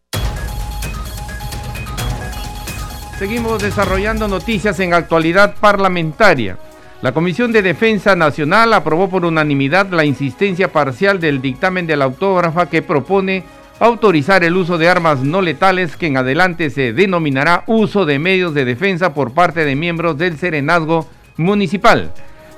Seguimos 3.19 3.63
desarrollando 3.63 4.27
noticias 4.27 4.81
en 4.81 4.93
actualidad 4.93 5.55
parlamentaria. 5.61 6.59
La 7.01 7.13
Comisión 7.13 7.53
de 7.53 7.63
Defensa 7.63 8.17
Nacional 8.17 8.73
aprobó 8.73 9.09
por 9.09 9.25
unanimidad 9.25 9.89
la 9.91 10.05
insistencia 10.05 10.73
parcial 10.73 11.21
del 11.21 11.41
dictamen 11.41 11.87
de 11.87 11.97
la 11.97 12.07
autógrafa 12.07 12.69
que 12.69 12.83
propone 12.83 13.45
autorizar 13.79 14.43
el 14.43 14.57
uso 14.57 14.79
de 14.79 14.89
armas 14.89 15.21
no 15.21 15.43
letales 15.43 15.97
que 15.97 16.09
en 16.09 16.17
adelante 16.17 16.71
se 16.71 16.93
denominará 16.93 17.63
uso 17.69 18.05
de 18.05 18.19
medios 18.19 18.53
de 18.53 18.65
defensa 18.65 19.15
por 19.15 19.33
parte 19.33 19.65
de 19.65 19.77
miembros 19.77 20.19
del 20.19 20.37
Serenazgo 20.37 21.09
Municipal. 21.37 22.11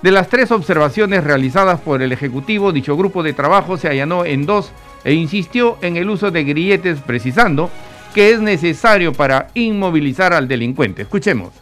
De 0.02 0.10
las 0.10 0.28
tres 0.28 0.50
observaciones 0.50 1.22
realizadas 1.24 1.80
por 1.80 2.00
el 2.00 2.12
Ejecutivo, 2.12 2.72
dicho 2.72 2.96
grupo 2.96 3.22
de 3.22 3.34
trabajo 3.34 3.76
se 3.76 3.88
allanó 3.88 4.24
en 4.24 4.46
dos 4.46 4.72
e 5.04 5.12
insistió 5.12 5.76
en 5.82 5.98
el 5.98 6.08
uso 6.08 6.30
de 6.30 6.44
grilletes 6.44 7.00
precisando 7.00 7.70
que 8.16 8.32
es 8.32 8.40
necesario 8.40 9.12
para 9.12 9.48
inmovilizar 9.52 10.32
al 10.32 10.48
delincuente. 10.48 11.02
Escuchemos. 11.02 11.52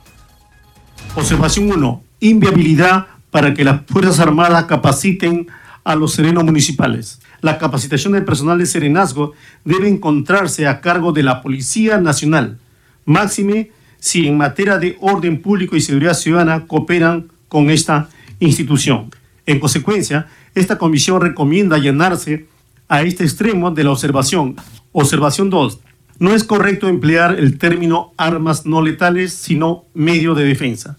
Observación 1.17 1.69
1. 1.73 2.05
Inviabilidad 2.21 3.09
para 3.33 3.53
que 3.53 3.65
las 3.65 3.81
Fuerzas 3.89 4.21
Armadas 4.21 4.67
capaciten 4.67 5.49
a 5.83 5.97
los 5.97 6.13
serenos 6.13 6.45
municipales. 6.45 7.21
La 7.41 7.59
capacitación 7.59 8.13
del 8.13 8.25
personal 8.25 8.57
de 8.57 8.67
serenazgo 8.67 9.33
debe 9.65 9.89
encontrarse 9.89 10.69
a 10.69 10.81
cargo 10.81 11.11
de 11.11 11.25
la 11.25 11.43
Policía 11.43 11.99
Nacional, 11.99 12.61
máxime 13.05 13.73
si 13.99 14.29
en 14.29 14.37
materia 14.37 14.79
de 14.79 14.97
orden 15.01 15.43
público 15.43 15.75
y 15.75 15.81
seguridad 15.81 16.15
ciudadana 16.15 16.69
cooperan 16.69 17.33
con 17.49 17.69
esta 17.69 18.11
institución. 18.39 19.11
En 19.45 19.59
consecuencia, 19.59 20.29
esta 20.55 20.79
comisión 20.79 21.21
recomienda 21.21 21.75
allanarse 21.75 22.47
a 22.87 23.03
este 23.03 23.25
extremo 23.25 23.73
de 23.73 23.83
la 23.83 23.91
observación. 23.91 24.55
Observación 24.93 25.51
2. 25.51 25.81
No 26.19 26.35
es 26.35 26.45
correcto 26.45 26.89
emplear 26.89 27.39
el 27.39 27.59
término 27.59 28.13
armas 28.17 28.67
no 28.67 28.83
letales, 28.83 29.33
sino 29.33 29.85
medio 29.95 30.35
de 30.35 30.45
defensa. 30.45 30.97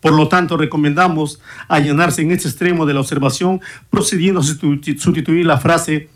Por 0.00 0.12
lo 0.12 0.28
tanto, 0.28 0.56
recomendamos 0.56 1.40
allanarse 1.68 2.22
en 2.22 2.32
este 2.32 2.48
extremo 2.48 2.84
de 2.84 2.94
la 2.94 3.00
observación, 3.00 3.60
procediendo 3.90 4.40
a 4.40 4.44
sustituir 4.44 5.46
la 5.46 5.58
frase 5.58 6.10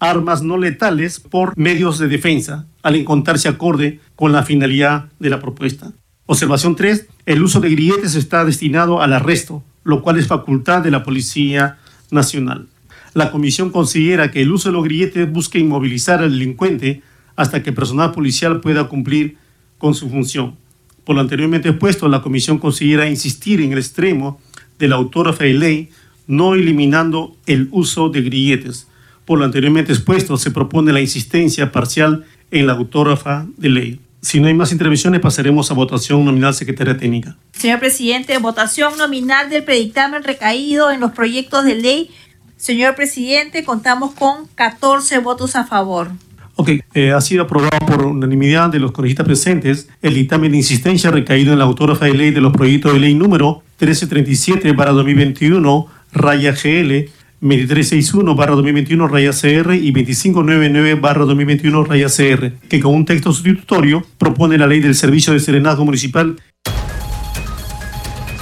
armas 0.00 0.42
no 0.42 0.58
letales 0.58 1.20
por 1.20 1.56
medios 1.56 1.98
de 1.98 2.08
defensa, 2.08 2.66
al 2.82 2.96
encontrarse 2.96 3.48
acorde 3.48 4.00
con 4.16 4.32
la 4.32 4.42
finalidad 4.42 5.06
de 5.20 5.30
la 5.30 5.38
propuesta. 5.40 5.92
Observación 6.26 6.74
3. 6.74 7.06
El 7.26 7.42
uso 7.42 7.60
de 7.60 7.70
grilletes 7.70 8.16
está 8.16 8.44
destinado 8.44 9.00
al 9.00 9.12
arresto, 9.12 9.62
lo 9.84 10.02
cual 10.02 10.18
es 10.18 10.26
facultad 10.26 10.82
de 10.82 10.90
la 10.90 11.04
Policía 11.04 11.78
Nacional. 12.10 12.66
La 13.14 13.30
Comisión 13.30 13.70
considera 13.70 14.30
que 14.30 14.42
el 14.42 14.52
uso 14.52 14.70
de 14.70 14.72
los 14.72 14.84
grilletes 14.84 15.30
busca 15.30 15.58
inmovilizar 15.58 16.20
al 16.20 16.32
delincuente 16.32 17.02
hasta 17.36 17.62
que 17.62 17.70
el 17.70 17.76
personal 17.76 18.12
policial 18.12 18.60
pueda 18.60 18.88
cumplir 18.88 19.36
con 19.78 19.94
su 19.94 20.08
función. 20.08 20.56
Por 21.04 21.16
lo 21.16 21.20
anteriormente 21.20 21.68
expuesto, 21.68 22.08
la 22.08 22.22
Comisión 22.22 22.58
considera 22.58 23.08
insistir 23.08 23.60
en 23.60 23.72
el 23.72 23.78
extremo 23.78 24.40
de 24.78 24.88
la 24.88 24.96
autógrafa 24.96 25.44
de 25.44 25.54
ley, 25.54 25.90
no 26.26 26.54
eliminando 26.54 27.36
el 27.46 27.68
uso 27.72 28.08
de 28.08 28.22
grilletes. 28.22 28.86
Por 29.24 29.38
lo 29.38 29.44
anteriormente 29.44 29.92
expuesto, 29.92 30.36
se 30.36 30.50
propone 30.50 30.92
la 30.92 31.00
insistencia 31.00 31.72
parcial 31.72 32.24
en 32.50 32.66
la 32.66 32.74
autógrafa 32.74 33.46
de 33.56 33.68
ley. 33.68 34.00
Si 34.20 34.38
no 34.38 34.46
hay 34.46 34.54
más 34.54 34.70
intervenciones, 34.70 35.20
pasaremos 35.20 35.70
a 35.72 35.74
votación 35.74 36.24
nominal 36.24 36.54
Secretaría 36.54 36.96
Técnica. 36.96 37.36
Señor 37.52 37.80
presidente, 37.80 38.38
votación 38.38 38.96
nominal 38.96 39.50
del 39.50 39.64
predictamen 39.64 40.22
recaído 40.22 40.92
en 40.92 41.00
los 41.00 41.10
proyectos 41.10 41.64
de 41.64 41.74
ley. 41.74 42.10
Señor 42.56 42.94
presidente, 42.94 43.64
contamos 43.64 44.14
con 44.14 44.46
14 44.54 45.18
votos 45.18 45.56
a 45.56 45.64
favor. 45.64 46.12
Ok, 46.54 46.70
eh, 46.94 47.12
ha 47.12 47.20
sido 47.20 47.44
aprobado 47.44 47.78
por 47.86 48.04
unanimidad 48.04 48.68
de 48.70 48.78
los 48.78 48.92
congresistas 48.92 49.26
presentes 49.26 49.88
el 50.02 50.14
dictamen 50.14 50.52
de 50.52 50.58
insistencia 50.58 51.10
recaído 51.10 51.52
en 51.52 51.58
la 51.58 51.64
autógrafa 51.64 52.04
de 52.04 52.14
ley 52.14 52.30
de 52.30 52.40
los 52.40 52.52
proyectos 52.52 52.92
de 52.92 53.00
ley 53.00 53.14
número 53.14 53.62
1337 53.80 54.74
para 54.74 54.92
2021, 54.92 55.86
raya 56.12 56.52
GL, 56.52 57.08
2361 57.40 58.36
barra 58.36 58.54
2021 58.54 59.08
raya 59.08 59.30
CR 59.32 59.74
y 59.74 59.90
2599 59.90 60.94
barra 60.94 61.24
2021 61.24 61.84
raya 61.84 62.06
CR, 62.06 62.52
que 62.68 62.80
con 62.80 62.94
un 62.94 63.04
texto 63.04 63.32
sustitutorio 63.32 64.04
propone 64.18 64.56
la 64.58 64.68
ley 64.68 64.80
del 64.80 64.94
servicio 64.94 65.32
de 65.32 65.40
serenazgo 65.40 65.84
municipal 65.84 66.36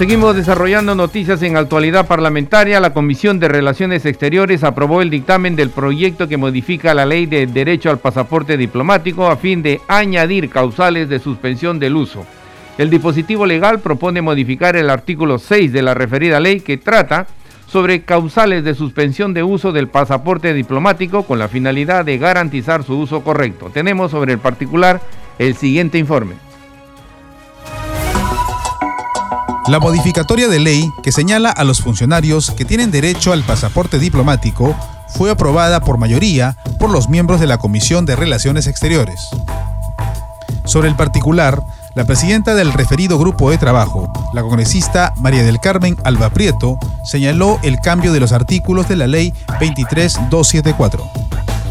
Seguimos 0.01 0.35
desarrollando 0.35 0.95
noticias 0.95 1.43
en 1.43 1.57
actualidad 1.57 2.07
parlamentaria. 2.07 2.79
La 2.79 2.91
Comisión 2.91 3.39
de 3.39 3.47
Relaciones 3.47 4.03
Exteriores 4.03 4.63
aprobó 4.63 5.03
el 5.03 5.11
dictamen 5.11 5.55
del 5.55 5.69
proyecto 5.69 6.27
que 6.27 6.37
modifica 6.37 6.95
la 6.95 7.05
ley 7.05 7.27
de 7.27 7.45
derecho 7.45 7.91
al 7.91 7.99
pasaporte 7.99 8.57
diplomático 8.57 9.27
a 9.27 9.37
fin 9.37 9.61
de 9.61 9.79
añadir 9.87 10.49
causales 10.49 11.07
de 11.07 11.19
suspensión 11.19 11.77
del 11.77 11.95
uso. 11.95 12.25
El 12.79 12.89
dispositivo 12.89 13.45
legal 13.45 13.79
propone 13.79 14.23
modificar 14.23 14.75
el 14.75 14.89
artículo 14.89 15.37
6 15.37 15.71
de 15.71 15.83
la 15.83 15.93
referida 15.93 16.39
ley 16.39 16.61
que 16.61 16.77
trata 16.77 17.27
sobre 17.67 18.01
causales 18.01 18.63
de 18.63 18.73
suspensión 18.73 19.35
de 19.35 19.43
uso 19.43 19.71
del 19.71 19.87
pasaporte 19.87 20.55
diplomático 20.55 21.27
con 21.27 21.37
la 21.37 21.47
finalidad 21.47 22.05
de 22.05 22.17
garantizar 22.17 22.83
su 22.83 22.97
uso 22.97 23.23
correcto. 23.23 23.69
Tenemos 23.71 24.09
sobre 24.09 24.33
el 24.33 24.39
particular 24.39 24.99
el 25.37 25.55
siguiente 25.55 25.99
informe. 25.99 26.50
La 29.67 29.79
modificatoria 29.79 30.47
de 30.47 30.59
ley 30.59 30.91
que 31.03 31.11
señala 31.11 31.51
a 31.51 31.63
los 31.63 31.81
funcionarios 31.81 32.51
que 32.51 32.65
tienen 32.65 32.89
derecho 32.89 33.31
al 33.31 33.43
pasaporte 33.43 33.99
diplomático 33.99 34.75
fue 35.07 35.29
aprobada 35.29 35.81
por 35.81 35.97
mayoría 35.97 36.57
por 36.79 36.89
los 36.89 37.09
miembros 37.09 37.39
de 37.39 37.45
la 37.45 37.59
Comisión 37.59 38.05
de 38.05 38.15
Relaciones 38.15 38.65
Exteriores. 38.65 39.29
Sobre 40.65 40.87
el 40.87 40.95
particular, 40.95 41.61
la 41.93 42.05
presidenta 42.05 42.55
del 42.55 42.73
referido 42.73 43.19
grupo 43.19 43.51
de 43.51 43.59
trabajo, 43.59 44.11
la 44.33 44.41
congresista 44.41 45.13
María 45.17 45.43
del 45.43 45.59
Carmen 45.59 45.95
Alba 46.03 46.31
Prieto, 46.31 46.79
señaló 47.05 47.59
el 47.61 47.79
cambio 47.79 48.13
de 48.13 48.19
los 48.19 48.31
artículos 48.31 48.87
de 48.87 48.95
la 48.95 49.07
ley 49.07 49.31
23274. 49.59 51.03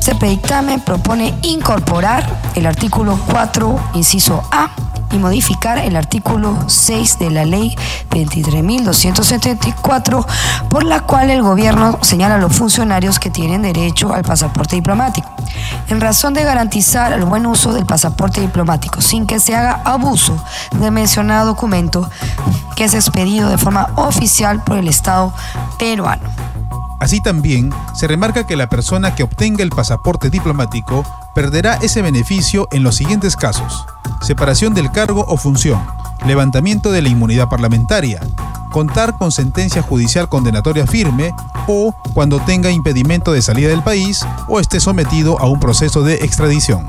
Este 0.01 0.27
dictamen 0.27 0.81
propone 0.81 1.35
incorporar 1.43 2.27
el 2.55 2.67
artículo 2.67 3.19
4, 3.31 3.91
inciso 3.95 4.43
A, 4.51 4.71
y 5.13 5.19
modificar 5.19 5.79
el 5.79 5.95
artículo 5.95 6.57
6 6.67 7.19
de 7.19 7.31
la 7.31 7.45
ley 7.45 7.77
23.274, 8.11 10.25
por 10.69 10.85
la 10.85 11.01
cual 11.01 11.31
el 11.31 11.43
gobierno 11.43 11.99
señala 12.01 12.37
a 12.37 12.39
los 12.39 12.57
funcionarios 12.57 13.19
que 13.19 13.29
tienen 13.29 13.63
derecho 13.63 14.13
al 14.13 14.23
pasaporte 14.23 14.77
diplomático, 14.77 15.29
en 15.89 16.01
razón 16.01 16.33
de 16.33 16.45
garantizar 16.45 17.13
el 17.13 17.25
buen 17.25 17.45
uso 17.47 17.73
del 17.73 17.87
pasaporte 17.87 18.41
diplomático, 18.41 19.03
sin 19.03 19.27
que 19.27 19.39
se 19.39 19.55
haga 19.55 19.83
abuso 19.85 20.43
del 20.81 20.93
mencionado 20.93 21.47
documento 21.47 22.09
que 22.75 22.85
es 22.85 22.95
expedido 22.95 23.51
de 23.51 23.59
forma 23.59 23.91
oficial 23.97 24.65
por 24.65 24.79
el 24.79 24.89
Estado 24.89 25.35
peruano. 25.79 26.23
Así 27.01 27.23
también 27.23 27.71
se 27.95 28.07
remarca 28.07 28.47
que 28.47 28.57
la 28.57 28.69
persona 28.69 29.15
que 29.15 29.23
obtenga 29.23 29.63
el 29.63 29.71
pasaporte 29.71 30.29
diplomático 30.29 31.03
perderá 31.35 31.77
ese 31.77 32.03
beneficio 32.03 32.69
en 32.73 32.83
los 32.83 32.97
siguientes 32.97 33.37
casos. 33.37 33.87
Separación 34.21 34.75
del 34.75 34.93
cargo 34.93 35.25
o 35.27 35.39
función, 35.39 35.83
levantamiento 36.27 36.93
de 36.93 37.01
la 37.01 37.09
inmunidad 37.09 37.49
parlamentaria, 37.49 38.21
contar 38.71 39.17
con 39.17 39.33
sentencia 39.33 39.81
judicial 39.81 40.29
condenatoria 40.29 40.87
firme 40.87 41.33
o 41.67 41.95
cuando 42.13 42.39
tenga 42.41 42.71
impedimento 42.71 43.33
de 43.33 43.41
salida 43.41 43.71
del 43.71 43.83
país 43.83 44.21
o 44.47 44.61
esté 44.61 44.79
sometido 44.79 45.41
a 45.41 45.47
un 45.47 45.59
proceso 45.59 46.03
de 46.03 46.17
extradición. 46.17 46.87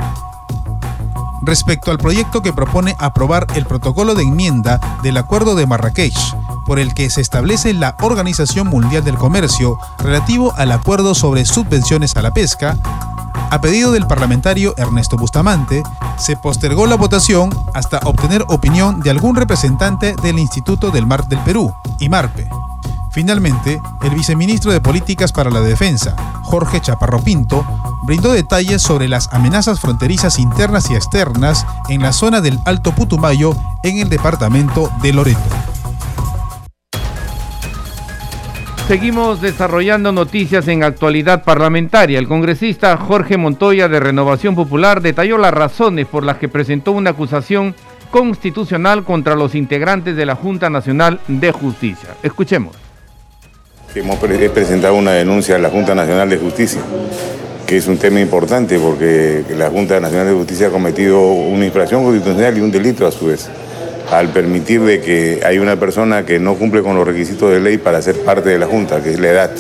Respecto 1.41 1.89
al 1.89 1.97
proyecto 1.97 2.41
que 2.41 2.53
propone 2.53 2.95
aprobar 2.99 3.47
el 3.55 3.65
protocolo 3.65 4.13
de 4.13 4.23
enmienda 4.23 4.99
del 5.03 5.17
Acuerdo 5.17 5.55
de 5.55 5.65
Marrakech, 5.65 6.17
por 6.65 6.79
el 6.79 6.93
que 6.93 7.09
se 7.09 7.21
establece 7.21 7.73
la 7.73 7.95
Organización 8.01 8.67
Mundial 8.67 9.03
del 9.03 9.17
Comercio 9.17 9.77
relativo 9.99 10.53
al 10.57 10.71
acuerdo 10.71 11.15
sobre 11.15 11.45
subvenciones 11.45 12.15
a 12.15 12.21
la 12.21 12.33
pesca, 12.33 12.77
a 13.51 13.59
pedido 13.59 13.91
del 13.91 14.07
parlamentario 14.07 14.73
Ernesto 14.77 15.17
Bustamante, 15.17 15.83
se 16.17 16.37
postergó 16.37 16.87
la 16.87 16.95
votación 16.95 17.49
hasta 17.73 17.99
obtener 18.05 18.45
opinión 18.47 19.01
de 19.01 19.09
algún 19.09 19.35
representante 19.35 20.15
del 20.23 20.39
Instituto 20.39 20.89
del 20.89 21.05
Mar 21.05 21.27
del 21.27 21.39
Perú, 21.39 21.73
IMARPE. 21.99 22.47
Finalmente, 23.11 23.81
el 24.03 24.11
viceministro 24.11 24.71
de 24.71 24.79
Políticas 24.79 25.33
para 25.33 25.49
la 25.49 25.59
Defensa, 25.59 26.15
Jorge 26.43 26.79
Chaparro 26.79 27.19
Pinto, 27.21 27.65
brindó 28.03 28.31
detalles 28.31 28.81
sobre 28.81 29.09
las 29.09 29.27
amenazas 29.33 29.81
fronterizas 29.81 30.39
internas 30.39 30.89
y 30.89 30.95
externas 30.95 31.65
en 31.89 32.01
la 32.01 32.13
zona 32.13 32.39
del 32.39 32.57
Alto 32.63 32.95
Putumayo 32.95 33.53
en 33.83 33.97
el 33.97 34.07
departamento 34.07 34.89
de 35.01 35.11
Loreto. 35.11 35.70
Seguimos 38.91 39.41
desarrollando 39.41 40.11
noticias 40.11 40.67
en 40.67 40.83
actualidad 40.83 41.45
parlamentaria. 41.45 42.19
El 42.19 42.27
congresista 42.27 42.97
Jorge 42.97 43.37
Montoya 43.37 43.87
de 43.87 44.01
Renovación 44.01 44.53
Popular 44.53 45.01
detalló 45.01 45.37
las 45.37 45.53
razones 45.53 46.07
por 46.07 46.25
las 46.25 46.39
que 46.39 46.49
presentó 46.49 46.91
una 46.91 47.11
acusación 47.11 47.73
constitucional 48.09 49.05
contra 49.05 49.35
los 49.35 49.55
integrantes 49.55 50.17
de 50.17 50.25
la 50.25 50.35
Junta 50.35 50.69
Nacional 50.69 51.21
de 51.29 51.53
Justicia. 51.53 52.09
Escuchemos. 52.21 52.75
Hemos 53.95 54.17
presentado 54.17 54.95
una 54.95 55.11
denuncia 55.11 55.55
a 55.55 55.59
la 55.59 55.69
Junta 55.69 55.95
Nacional 55.95 56.29
de 56.29 56.37
Justicia, 56.37 56.81
que 57.65 57.77
es 57.77 57.87
un 57.87 57.97
tema 57.97 58.19
importante 58.19 58.77
porque 58.77 59.45
la 59.55 59.69
Junta 59.69 60.01
Nacional 60.01 60.27
de 60.27 60.33
Justicia 60.33 60.67
ha 60.67 60.69
cometido 60.69 61.21
una 61.31 61.65
infracción 61.65 62.03
constitucional 62.03 62.57
y 62.57 62.59
un 62.59 62.71
delito 62.71 63.07
a 63.07 63.11
su 63.13 63.27
vez 63.27 63.49
al 64.11 64.27
permitir 64.29 64.81
de 64.81 64.99
que 64.99 65.39
hay 65.43 65.57
una 65.57 65.79
persona 65.79 66.25
que 66.25 66.37
no 66.37 66.55
cumple 66.55 66.83
con 66.83 66.95
los 66.95 67.07
requisitos 67.07 67.49
de 67.51 67.61
ley 67.61 67.77
para 67.77 68.01
ser 68.01 68.17
parte 68.17 68.49
de 68.49 68.59
la 68.59 68.67
Junta, 68.67 69.01
que 69.01 69.11
es 69.11 69.19
la 69.19 69.29
edad. 69.29 69.51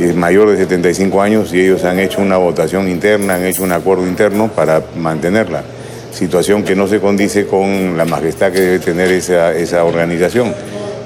Es 0.00 0.14
mayor 0.14 0.50
de 0.50 0.56
75 0.56 1.20
años 1.20 1.52
y 1.52 1.60
ellos 1.60 1.84
han 1.84 1.98
hecho 1.98 2.22
una 2.22 2.36
votación 2.36 2.88
interna, 2.88 3.34
han 3.34 3.44
hecho 3.44 3.64
un 3.64 3.72
acuerdo 3.72 4.06
interno 4.06 4.48
para 4.48 4.82
mantenerla. 4.96 5.64
Situación 6.12 6.62
que 6.62 6.74
no 6.74 6.86
se 6.86 7.00
condice 7.00 7.46
con 7.46 7.96
la 7.96 8.04
majestad 8.04 8.52
que 8.52 8.60
debe 8.60 8.78
tener 8.78 9.10
esa, 9.10 9.52
esa 9.52 9.84
organización 9.84 10.54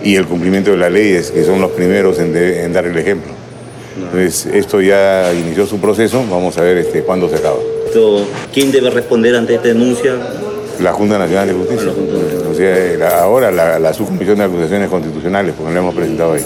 y 0.03 0.17
el 0.17 0.27
cumplimiento 0.27 0.71
de 0.71 0.77
las 0.77 0.93
leyes, 0.93 1.31
que 1.31 1.45
son 1.45 1.61
los 1.61 1.71
primeros 1.71 2.19
en, 2.19 2.73
dar 2.73 2.85
el 2.85 2.97
ejemplo. 2.97 3.33
Entonces, 3.97 4.47
esto 4.53 4.81
ya 4.81 5.33
inició 5.33 5.67
su 5.67 5.79
proceso, 5.79 6.23
vamos 6.31 6.59
a 6.59 6.63
ver 6.63 6.77
este, 6.79 7.03
cuándo 7.03 7.29
se 7.29 7.37
acaba. 7.37 7.57
¿Quién 8.53 8.71
debe 8.71 8.91
responder 8.91 9.35
ante 9.35 9.55
esta 9.55 9.69
denuncia? 9.69 10.15
La 10.81 10.93
Junta 10.93 11.19
Nacional 11.19 11.49
de 11.49 11.55
Justicia. 11.55 11.93
Ahora 13.21 13.51
la, 13.51 13.93
subcomisión 13.93 14.39
de 14.39 14.45
acusaciones 14.45 14.89
constitucionales, 14.89 15.55
porque 15.57 15.73
lo 15.73 15.81
hemos 15.81 15.95
presentado 15.95 16.35
ahí. 16.35 16.45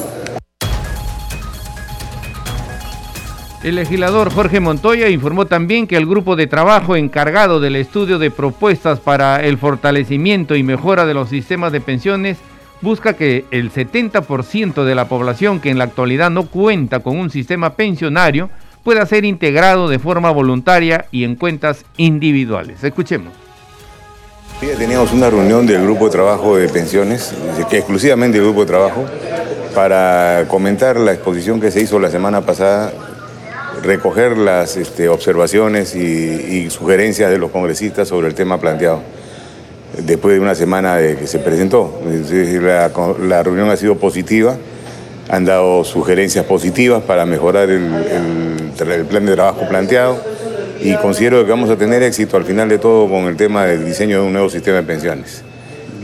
El 3.62 3.74
legislador 3.74 4.32
Jorge 4.32 4.60
Montoya 4.60 5.08
informó 5.08 5.46
también 5.46 5.86
que 5.88 5.96
el 5.96 6.06
grupo 6.06 6.36
de 6.36 6.46
trabajo 6.46 6.94
encargado 6.94 7.58
del 7.58 7.74
estudio 7.74 8.18
de 8.18 8.30
propuestas 8.30 9.00
para 9.00 9.44
el 9.44 9.58
fortalecimiento 9.58 10.54
y 10.54 10.62
mejora 10.62 11.06
de 11.06 11.14
los 11.14 11.28
sistemas 11.28 11.72
de 11.72 11.80
pensiones 11.80 12.38
busca 12.80 13.14
que 13.14 13.44
el 13.50 13.72
70% 13.72 14.84
de 14.84 14.94
la 14.94 15.08
población 15.08 15.58
que 15.60 15.70
en 15.70 15.78
la 15.78 15.84
actualidad 15.84 16.30
no 16.30 16.46
cuenta 16.46 17.00
con 17.00 17.18
un 17.18 17.30
sistema 17.30 17.74
pensionario 17.74 18.48
pueda 18.84 19.04
ser 19.06 19.24
integrado 19.24 19.88
de 19.88 19.98
forma 19.98 20.30
voluntaria 20.30 21.06
y 21.10 21.24
en 21.24 21.34
cuentas 21.34 21.84
individuales. 21.96 22.84
Escuchemos. 22.84 23.47
Teníamos 24.60 25.12
una 25.12 25.30
reunión 25.30 25.68
del 25.68 25.82
grupo 25.82 26.06
de 26.06 26.10
trabajo 26.10 26.56
de 26.56 26.68
pensiones, 26.68 27.32
exclusivamente 27.70 28.38
el 28.38 28.44
grupo 28.44 28.62
de 28.62 28.66
trabajo, 28.66 29.04
para 29.72 30.46
comentar 30.48 30.98
la 30.98 31.12
exposición 31.12 31.60
que 31.60 31.70
se 31.70 31.80
hizo 31.80 32.00
la 32.00 32.10
semana 32.10 32.40
pasada, 32.40 32.92
recoger 33.84 34.36
las 34.36 34.76
este, 34.76 35.08
observaciones 35.08 35.94
y, 35.94 36.68
sugerencias 36.70 37.30
de 37.30 37.38
los 37.38 37.52
congresistas 37.52 38.08
sobre 38.08 38.26
el 38.26 38.34
tema 38.34 38.58
planteado, 38.58 39.00
después 40.04 40.34
de 40.34 40.40
una 40.40 40.56
semana 40.56 40.98
que 40.98 41.28
se 41.28 41.38
presentó. 41.38 42.00
la, 43.20 43.42
reunión 43.44 43.70
ha 43.70 43.76
sido 43.76 43.94
positiva, 43.94 44.56
han 45.30 45.44
dado 45.44 45.84
sugerencias 45.84 46.44
positivas 46.44 47.04
para 47.04 47.26
mejorar 47.26 47.70
el 47.70 49.06
plan 49.08 49.24
de 49.24 49.34
trabajo 49.34 49.68
planteado 49.68 50.37
y 50.80 50.94
considero 50.96 51.44
que 51.44 51.50
vamos 51.50 51.70
a 51.70 51.76
tener 51.76 52.02
éxito 52.02 52.36
al 52.36 52.44
final 52.44 52.68
de 52.68 52.78
todo 52.78 53.08
con 53.08 53.24
el 53.24 53.36
tema 53.36 53.64
del 53.66 53.84
diseño 53.84 54.20
de 54.20 54.26
un 54.26 54.32
nuevo 54.32 54.48
sistema 54.48 54.78
de 54.78 54.82
pensiones. 54.84 55.42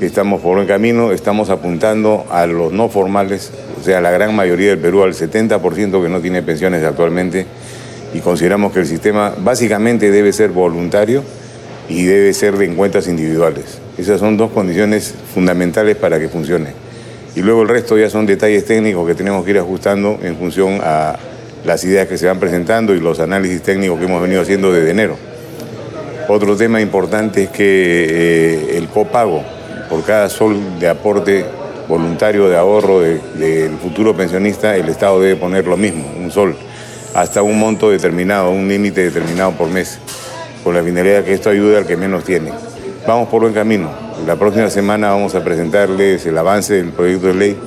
Estamos 0.00 0.40
por 0.40 0.56
buen 0.56 0.66
camino, 0.66 1.12
estamos 1.12 1.50
apuntando 1.50 2.26
a 2.30 2.46
los 2.46 2.72
no 2.72 2.88
formales, 2.88 3.52
o 3.80 3.84
sea, 3.84 4.00
la 4.00 4.10
gran 4.10 4.34
mayoría 4.34 4.70
del 4.70 4.78
Perú, 4.78 5.02
al 5.02 5.14
70% 5.14 6.02
que 6.02 6.08
no 6.08 6.20
tiene 6.20 6.42
pensiones 6.42 6.82
actualmente, 6.84 7.46
y 8.12 8.18
consideramos 8.18 8.72
que 8.72 8.80
el 8.80 8.86
sistema 8.86 9.34
básicamente 9.38 10.10
debe 10.10 10.32
ser 10.32 10.50
voluntario 10.50 11.22
y 11.88 12.04
debe 12.04 12.32
ser 12.34 12.56
de 12.56 12.74
cuentas 12.74 13.06
individuales. 13.08 13.78
Esas 13.96 14.20
son 14.20 14.36
dos 14.36 14.50
condiciones 14.50 15.14
fundamentales 15.32 15.96
para 15.96 16.18
que 16.18 16.28
funcione. 16.28 16.70
Y 17.36 17.40
luego 17.40 17.62
el 17.62 17.68
resto 17.68 17.96
ya 17.96 18.10
son 18.10 18.26
detalles 18.26 18.64
técnicos 18.64 19.06
que 19.06 19.14
tenemos 19.14 19.44
que 19.44 19.52
ir 19.52 19.58
ajustando 19.58 20.18
en 20.22 20.36
función 20.36 20.80
a 20.82 21.16
las 21.64 21.82
ideas 21.84 22.06
que 22.06 22.18
se 22.18 22.26
van 22.26 22.38
presentando 22.38 22.94
y 22.94 23.00
los 23.00 23.20
análisis 23.20 23.62
técnicos 23.62 23.98
que 23.98 24.04
hemos 24.04 24.20
venido 24.20 24.42
haciendo 24.42 24.72
desde 24.72 24.90
enero. 24.90 25.16
Otro 26.28 26.56
tema 26.56 26.80
importante 26.80 27.44
es 27.44 27.50
que 27.50 28.06
eh, 28.74 28.78
el 28.78 28.88
copago 28.88 29.42
por 29.88 30.02
cada 30.04 30.28
sol 30.28 30.56
de 30.78 30.88
aporte 30.88 31.44
voluntario 31.88 32.48
de 32.48 32.56
ahorro 32.56 33.00
del 33.00 33.76
futuro 33.82 34.16
pensionista, 34.16 34.76
el 34.76 34.88
Estado 34.88 35.20
debe 35.20 35.36
poner 35.36 35.66
lo 35.66 35.76
mismo, 35.76 36.04
un 36.18 36.30
sol, 36.30 36.56
hasta 37.14 37.42
un 37.42 37.58
monto 37.58 37.90
determinado, 37.90 38.50
un 38.50 38.68
límite 38.68 39.02
determinado 39.02 39.52
por 39.52 39.68
mes, 39.68 39.98
con 40.62 40.74
la 40.74 40.82
finalidad 40.82 41.24
que 41.24 41.34
esto 41.34 41.50
ayude 41.50 41.76
al 41.76 41.86
que 41.86 41.96
menos 41.96 42.24
tiene. 42.24 42.52
Vamos 43.06 43.28
por 43.28 43.42
buen 43.42 43.52
camino. 43.52 43.90
La 44.26 44.36
próxima 44.36 44.70
semana 44.70 45.10
vamos 45.10 45.34
a 45.34 45.44
presentarles 45.44 46.24
el 46.24 46.38
avance 46.38 46.74
del 46.74 46.90
proyecto 46.90 47.26
de 47.26 47.34
ley 47.34 47.58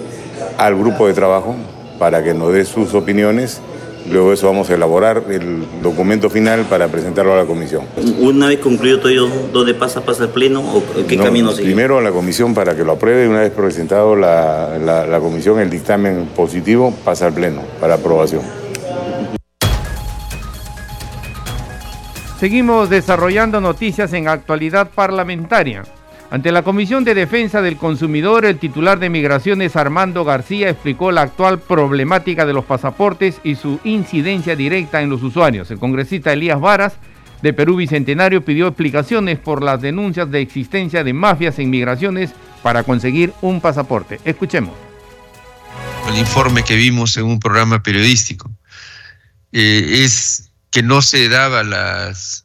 al 0.57 0.75
grupo 0.75 1.07
de 1.07 1.13
trabajo 1.13 1.55
para 1.99 2.23
que 2.23 2.33
nos 2.33 2.53
dé 2.53 2.65
sus 2.65 2.95
opiniones 2.95 3.61
Luego 4.11 4.29
de 4.29 4.35
eso 4.35 4.47
vamos 4.47 4.69
a 4.69 4.75
elaborar 4.75 5.23
el 5.29 5.65
documento 5.81 6.29
final 6.29 6.65
para 6.69 6.87
presentarlo 6.87 7.33
a 7.33 7.37
la 7.37 7.45
comisión. 7.45 7.83
Una 8.19 8.47
vez 8.47 8.59
concluido 8.59 8.99
todo 8.99 9.09
ello, 9.09 9.27
¿dónde 9.51 9.73
pasa? 9.73 10.01
¿Pasa 10.01 10.23
el 10.23 10.29
pleno 10.29 10.61
o 10.61 10.83
qué 11.07 11.17
camino 11.17 11.51
sigue? 11.51 11.65
Primero 11.65 11.97
a 11.97 12.01
la 12.01 12.11
comisión 12.11 12.53
para 12.53 12.75
que 12.75 12.83
lo 12.83 12.93
apruebe 12.93 13.25
y 13.25 13.27
una 13.27 13.41
vez 13.41 13.51
presentado 13.51 14.15
la, 14.15 14.77
la 14.79 15.19
comisión 15.19 15.59
el 15.59 15.69
dictamen 15.69 16.29
positivo 16.35 16.93
pasa 17.03 17.27
al 17.27 17.33
pleno 17.33 17.61
para 17.81 17.95
aprobación. 17.95 18.43
Seguimos 22.39 22.89
desarrollando 22.89 23.59
noticias 23.59 24.13
en 24.13 24.27
actualidad 24.27 24.91
parlamentaria. 24.93 25.83
Ante 26.29 26.51
la 26.51 26.61
Comisión 26.61 27.05
de 27.05 27.15
Defensa 27.15 27.61
del 27.61 27.77
Consumidor, 27.77 28.43
el 28.43 28.57
titular 28.57 28.99
de 28.99 29.09
Migraciones 29.09 29.77
Armando 29.77 30.25
García 30.25 30.69
explicó 30.69 31.13
la 31.13 31.21
actual 31.21 31.57
problemática 31.59 32.45
de 32.45 32.51
los 32.51 32.65
pasaportes 32.65 33.39
y 33.45 33.55
su 33.55 33.79
incidencia 33.85 34.57
directa 34.57 35.01
en 35.01 35.09
los 35.09 35.23
usuarios. 35.23 35.71
El 35.71 35.79
congresista 35.79 36.33
Elías 36.33 36.59
Varas 36.59 36.97
de 37.41 37.53
Perú 37.53 37.77
Bicentenario 37.77 38.43
pidió 38.43 38.67
explicaciones 38.67 39.39
por 39.39 39.63
las 39.63 39.81
denuncias 39.81 40.29
de 40.29 40.41
existencia 40.41 41.05
de 41.05 41.13
mafias 41.13 41.59
en 41.59 41.69
migraciones 41.69 42.31
para 42.61 42.83
conseguir 42.83 43.31
un 43.41 43.61
pasaporte. 43.61 44.19
Escuchemos. 44.25 44.73
El 46.09 46.17
informe 46.17 46.63
que 46.63 46.75
vimos 46.75 47.15
en 47.15 47.23
un 47.23 47.39
programa 47.39 47.81
periodístico 47.81 48.51
eh, 49.53 50.01
es 50.03 50.51
que 50.71 50.83
no 50.83 51.01
se 51.01 51.29
daban 51.29 51.69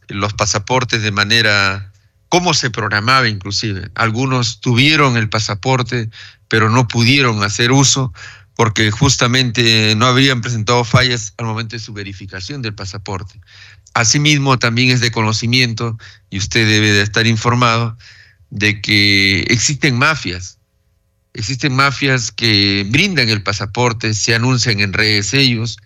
los 0.08 0.34
pasaportes 0.34 1.02
de 1.02 1.10
manera 1.10 1.91
cómo 2.32 2.54
se 2.54 2.70
programaba 2.70 3.28
inclusive. 3.28 3.90
Algunos 3.94 4.62
tuvieron 4.62 5.18
el 5.18 5.28
pasaporte, 5.28 6.08
pero 6.48 6.70
no 6.70 6.88
pudieron 6.88 7.42
hacer 7.44 7.72
uso 7.72 8.10
porque 8.56 8.90
justamente 8.90 9.94
no 9.96 10.06
habían 10.06 10.40
presentado 10.40 10.82
fallas 10.84 11.34
al 11.36 11.44
momento 11.44 11.76
de 11.76 11.80
su 11.80 11.92
verificación 11.92 12.62
del 12.62 12.74
pasaporte. 12.74 13.38
Asimismo, 13.92 14.58
también 14.58 14.88
es 14.88 15.02
de 15.02 15.10
conocimiento, 15.10 15.98
y 16.30 16.38
usted 16.38 16.66
debe 16.66 16.92
de 16.92 17.02
estar 17.02 17.26
informado, 17.26 17.98
de 18.48 18.80
que 18.80 19.40
existen 19.50 19.98
mafias. 19.98 20.56
Existen 21.34 21.74
mafias 21.74 22.32
que 22.32 22.86
brindan 22.88 23.28
el 23.28 23.42
pasaporte, 23.42 24.14
se 24.14 24.34
anuncian 24.34 24.80
en 24.80 24.94
redes 24.94 25.34
ellos. 25.34 25.76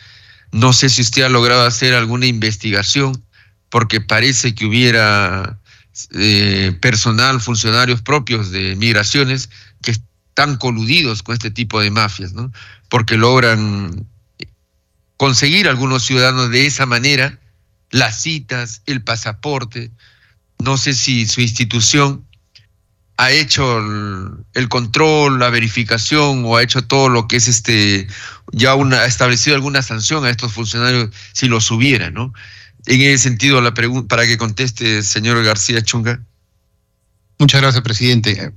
No 0.52 0.72
sé 0.72 0.90
si 0.90 1.02
usted 1.02 1.24
ha 1.24 1.28
logrado 1.28 1.66
hacer 1.66 1.92
alguna 1.92 2.26
investigación, 2.26 3.20
porque 3.68 4.00
parece 4.00 4.54
que 4.54 4.64
hubiera 4.64 5.58
eh, 6.12 6.76
personal, 6.80 7.40
funcionarios 7.40 8.02
propios 8.02 8.50
de 8.50 8.76
migraciones 8.76 9.50
que 9.82 9.92
están 9.92 10.56
coludidos 10.56 11.22
con 11.22 11.34
este 11.34 11.50
tipo 11.50 11.80
de 11.80 11.90
mafias, 11.90 12.32
¿no? 12.32 12.52
Porque 12.88 13.16
logran 13.16 14.06
conseguir 15.16 15.68
algunos 15.68 16.04
ciudadanos 16.04 16.50
de 16.50 16.66
esa 16.66 16.86
manera 16.86 17.38
las 17.90 18.20
citas, 18.20 18.82
el 18.86 19.02
pasaporte. 19.02 19.90
No 20.58 20.76
sé 20.76 20.94
si 20.94 21.26
su 21.26 21.40
institución 21.40 22.26
ha 23.16 23.30
hecho 23.30 23.78
el, 24.54 24.68
control, 24.68 25.38
la 25.38 25.48
verificación 25.48 26.44
o 26.44 26.56
ha 26.56 26.62
hecho 26.62 26.82
todo 26.82 27.08
lo 27.08 27.28
que 27.28 27.36
es 27.36 27.48
este, 27.48 28.06
ya 28.52 28.74
una, 28.74 29.00
ha 29.00 29.06
establecido 29.06 29.56
alguna 29.56 29.82
sanción 29.82 30.24
a 30.24 30.30
estos 30.30 30.52
funcionarios 30.52 31.10
si 31.32 31.48
los 31.48 31.70
hubiera, 31.70 32.10
¿no? 32.10 32.34
En 32.86 33.00
ese 33.02 33.18
sentido 33.24 33.60
la 33.60 33.74
pregunta 33.74 34.08
para 34.08 34.26
que 34.26 34.38
conteste 34.38 35.02
señor 35.02 35.42
García 35.44 35.82
Chunga. 35.82 36.20
Muchas 37.38 37.60
gracias, 37.60 37.82
presidente. 37.82 38.52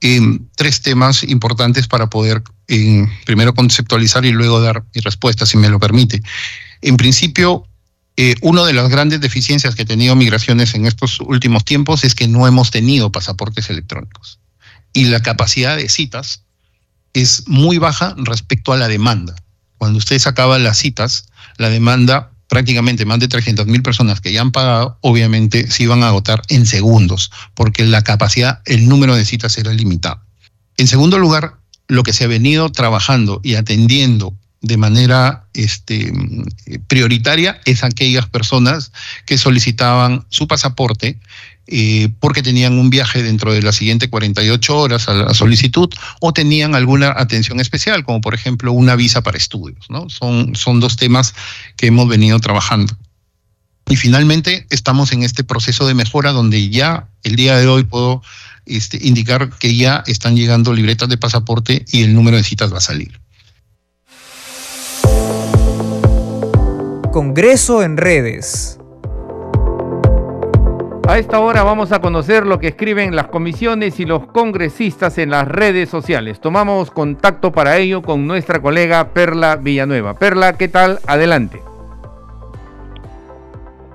Eh, 0.00 0.38
tres 0.56 0.80
temas 0.80 1.24
importantes 1.24 1.86
para 1.88 2.08
poder 2.08 2.42
eh, 2.68 3.06
primero 3.26 3.54
conceptualizar 3.54 4.24
y 4.24 4.32
luego 4.32 4.60
dar 4.60 4.84
mi 4.94 5.00
respuesta, 5.00 5.46
si 5.46 5.56
me 5.56 5.68
lo 5.68 5.78
permite. 5.78 6.22
En 6.82 6.96
principio, 6.96 7.66
eh, 8.16 8.36
una 8.42 8.64
de 8.64 8.72
las 8.72 8.88
grandes 8.88 9.20
deficiencias 9.20 9.74
que 9.74 9.82
ha 9.82 9.86
tenido 9.86 10.14
migraciones 10.14 10.74
en 10.74 10.86
estos 10.86 11.20
últimos 11.20 11.64
tiempos 11.64 12.04
es 12.04 12.14
que 12.14 12.28
no 12.28 12.46
hemos 12.46 12.70
tenido 12.70 13.10
pasaportes 13.10 13.70
electrónicos. 13.70 14.38
Y 14.92 15.06
la 15.06 15.20
capacidad 15.20 15.76
de 15.76 15.88
citas 15.88 16.44
es 17.12 17.48
muy 17.48 17.78
baja 17.78 18.14
respecto 18.18 18.72
a 18.72 18.76
la 18.76 18.88
demanda. 18.88 19.34
Cuando 19.78 19.98
usted 19.98 20.18
sacaba 20.18 20.58
las 20.58 20.78
citas, 20.78 21.26
la 21.56 21.70
demanda 21.70 22.33
prácticamente 22.54 23.04
más 23.04 23.18
de 23.18 23.26
300 23.26 23.66
mil 23.66 23.82
personas 23.82 24.20
que 24.20 24.32
ya 24.32 24.40
han 24.40 24.52
pagado, 24.52 24.96
obviamente 25.00 25.68
se 25.68 25.82
iban 25.82 26.04
a 26.04 26.08
agotar 26.08 26.40
en 26.50 26.66
segundos, 26.66 27.32
porque 27.54 27.84
la 27.84 28.02
capacidad, 28.02 28.60
el 28.64 28.88
número 28.88 29.16
de 29.16 29.24
citas 29.24 29.58
era 29.58 29.72
limitado. 29.72 30.20
En 30.76 30.86
segundo 30.86 31.18
lugar, 31.18 31.56
lo 31.88 32.04
que 32.04 32.12
se 32.12 32.22
ha 32.22 32.28
venido 32.28 32.70
trabajando 32.70 33.40
y 33.42 33.56
atendiendo 33.56 34.34
de 34.60 34.76
manera 34.76 35.48
este, 35.52 36.12
prioritaria 36.86 37.60
es 37.64 37.82
aquellas 37.82 38.28
personas 38.28 38.92
que 39.26 39.36
solicitaban 39.36 40.24
su 40.28 40.46
pasaporte 40.46 41.18
eh, 41.66 42.10
porque 42.20 42.42
tenían 42.42 42.78
un 42.78 42.90
viaje 42.90 43.22
dentro 43.22 43.52
de 43.52 43.62
las 43.62 43.76
siguientes 43.76 44.10
48 44.10 44.76
horas 44.76 45.08
a 45.08 45.14
la 45.14 45.34
solicitud 45.34 45.88
o 46.20 46.32
tenían 46.32 46.74
alguna 46.74 47.14
atención 47.16 47.60
especial, 47.60 48.04
como 48.04 48.20
por 48.20 48.34
ejemplo 48.34 48.72
una 48.72 48.96
visa 48.96 49.22
para 49.22 49.38
estudios. 49.38 49.86
Son, 50.08 50.54
son 50.54 50.80
dos 50.80 50.96
temas 50.96 51.34
que 51.76 51.86
hemos 51.86 52.08
venido 52.08 52.38
trabajando. 52.40 52.94
Y 53.88 53.96
finalmente 53.96 54.66
estamos 54.70 55.12
en 55.12 55.22
este 55.22 55.44
proceso 55.44 55.86
de 55.86 55.94
mejora 55.94 56.32
donde 56.32 56.68
ya 56.68 57.08
el 57.22 57.36
día 57.36 57.56
de 57.56 57.66
hoy 57.66 57.84
puedo 57.84 58.22
este, 58.66 58.98
indicar 59.02 59.50
que 59.58 59.76
ya 59.76 60.02
están 60.06 60.36
llegando 60.36 60.72
libretas 60.72 61.08
de 61.08 61.18
pasaporte 61.18 61.84
y 61.92 62.02
el 62.02 62.14
número 62.14 62.36
de 62.36 62.44
citas 62.44 62.72
va 62.72 62.78
a 62.78 62.80
salir. 62.80 63.20
Congreso 67.12 67.82
en 67.82 67.96
redes. 67.96 68.78
A 71.06 71.18
esta 71.18 71.38
hora 71.38 71.62
vamos 71.62 71.92
a 71.92 72.00
conocer 72.00 72.46
lo 72.46 72.58
que 72.58 72.68
escriben 72.68 73.14
las 73.14 73.26
comisiones 73.26 74.00
y 74.00 74.06
los 74.06 74.26
congresistas 74.26 75.18
en 75.18 75.30
las 75.30 75.46
redes 75.46 75.90
sociales. 75.90 76.40
Tomamos 76.40 76.90
contacto 76.90 77.52
para 77.52 77.76
ello 77.76 78.00
con 78.00 78.26
nuestra 78.26 78.62
colega 78.62 79.10
Perla 79.10 79.56
Villanueva. 79.56 80.14
Perla, 80.14 80.54
¿qué 80.54 80.68
tal? 80.68 81.00
Adelante. 81.06 81.73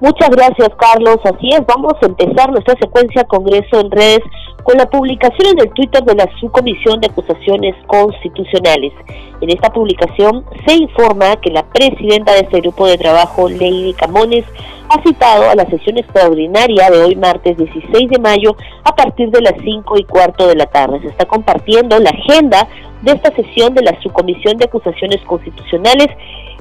Muchas 0.01 0.29
gracias, 0.29 0.69
Carlos. 0.77 1.17
Así 1.25 1.49
es, 1.51 1.65
vamos 1.65 1.93
a 2.01 2.05
empezar 2.05 2.51
nuestra 2.51 2.75
secuencia 2.79 3.25
Congreso 3.25 3.81
en 3.81 3.91
redes 3.91 4.21
con 4.63 4.77
la 4.77 4.89
publicación 4.89 5.47
en 5.53 5.59
el 5.59 5.73
Twitter 5.73 6.03
de 6.03 6.15
la 6.15 6.29
Subcomisión 6.39 7.01
de 7.01 7.07
Acusaciones 7.07 7.75
Constitucionales. 7.87 8.93
En 9.41 9.49
esta 9.49 9.71
publicación 9.71 10.45
se 10.65 10.75
informa 10.75 11.35
que 11.37 11.49
la 11.49 11.63
presidenta 11.63 12.33
de 12.33 12.41
este 12.41 12.61
grupo 12.61 12.87
de 12.87 12.97
trabajo, 12.97 13.49
Lady 13.49 13.93
Camones, 13.93 14.45
ha 14.89 15.01
citado 15.03 15.49
a 15.49 15.55
la 15.55 15.65
sesión 15.65 15.97
extraordinaria 15.97 16.89
de 16.89 17.03
hoy 17.03 17.15
martes 17.15 17.57
16 17.57 18.09
de 18.09 18.19
mayo 18.19 18.55
a 18.83 18.95
partir 18.95 19.29
de 19.31 19.41
las 19.41 19.53
5 19.63 19.97
y 19.97 20.03
cuarto 20.03 20.47
de 20.47 20.55
la 20.55 20.65
tarde. 20.65 20.99
Se 21.01 21.07
está 21.07 21.25
compartiendo 21.25 21.99
la 21.99 22.09
agenda 22.09 22.67
de 23.01 23.11
esta 23.11 23.33
sesión 23.35 23.73
de 23.73 23.83
la 23.83 23.99
Subcomisión 24.01 24.57
de 24.57 24.65
Acusaciones 24.65 25.21
Constitucionales. 25.25 26.07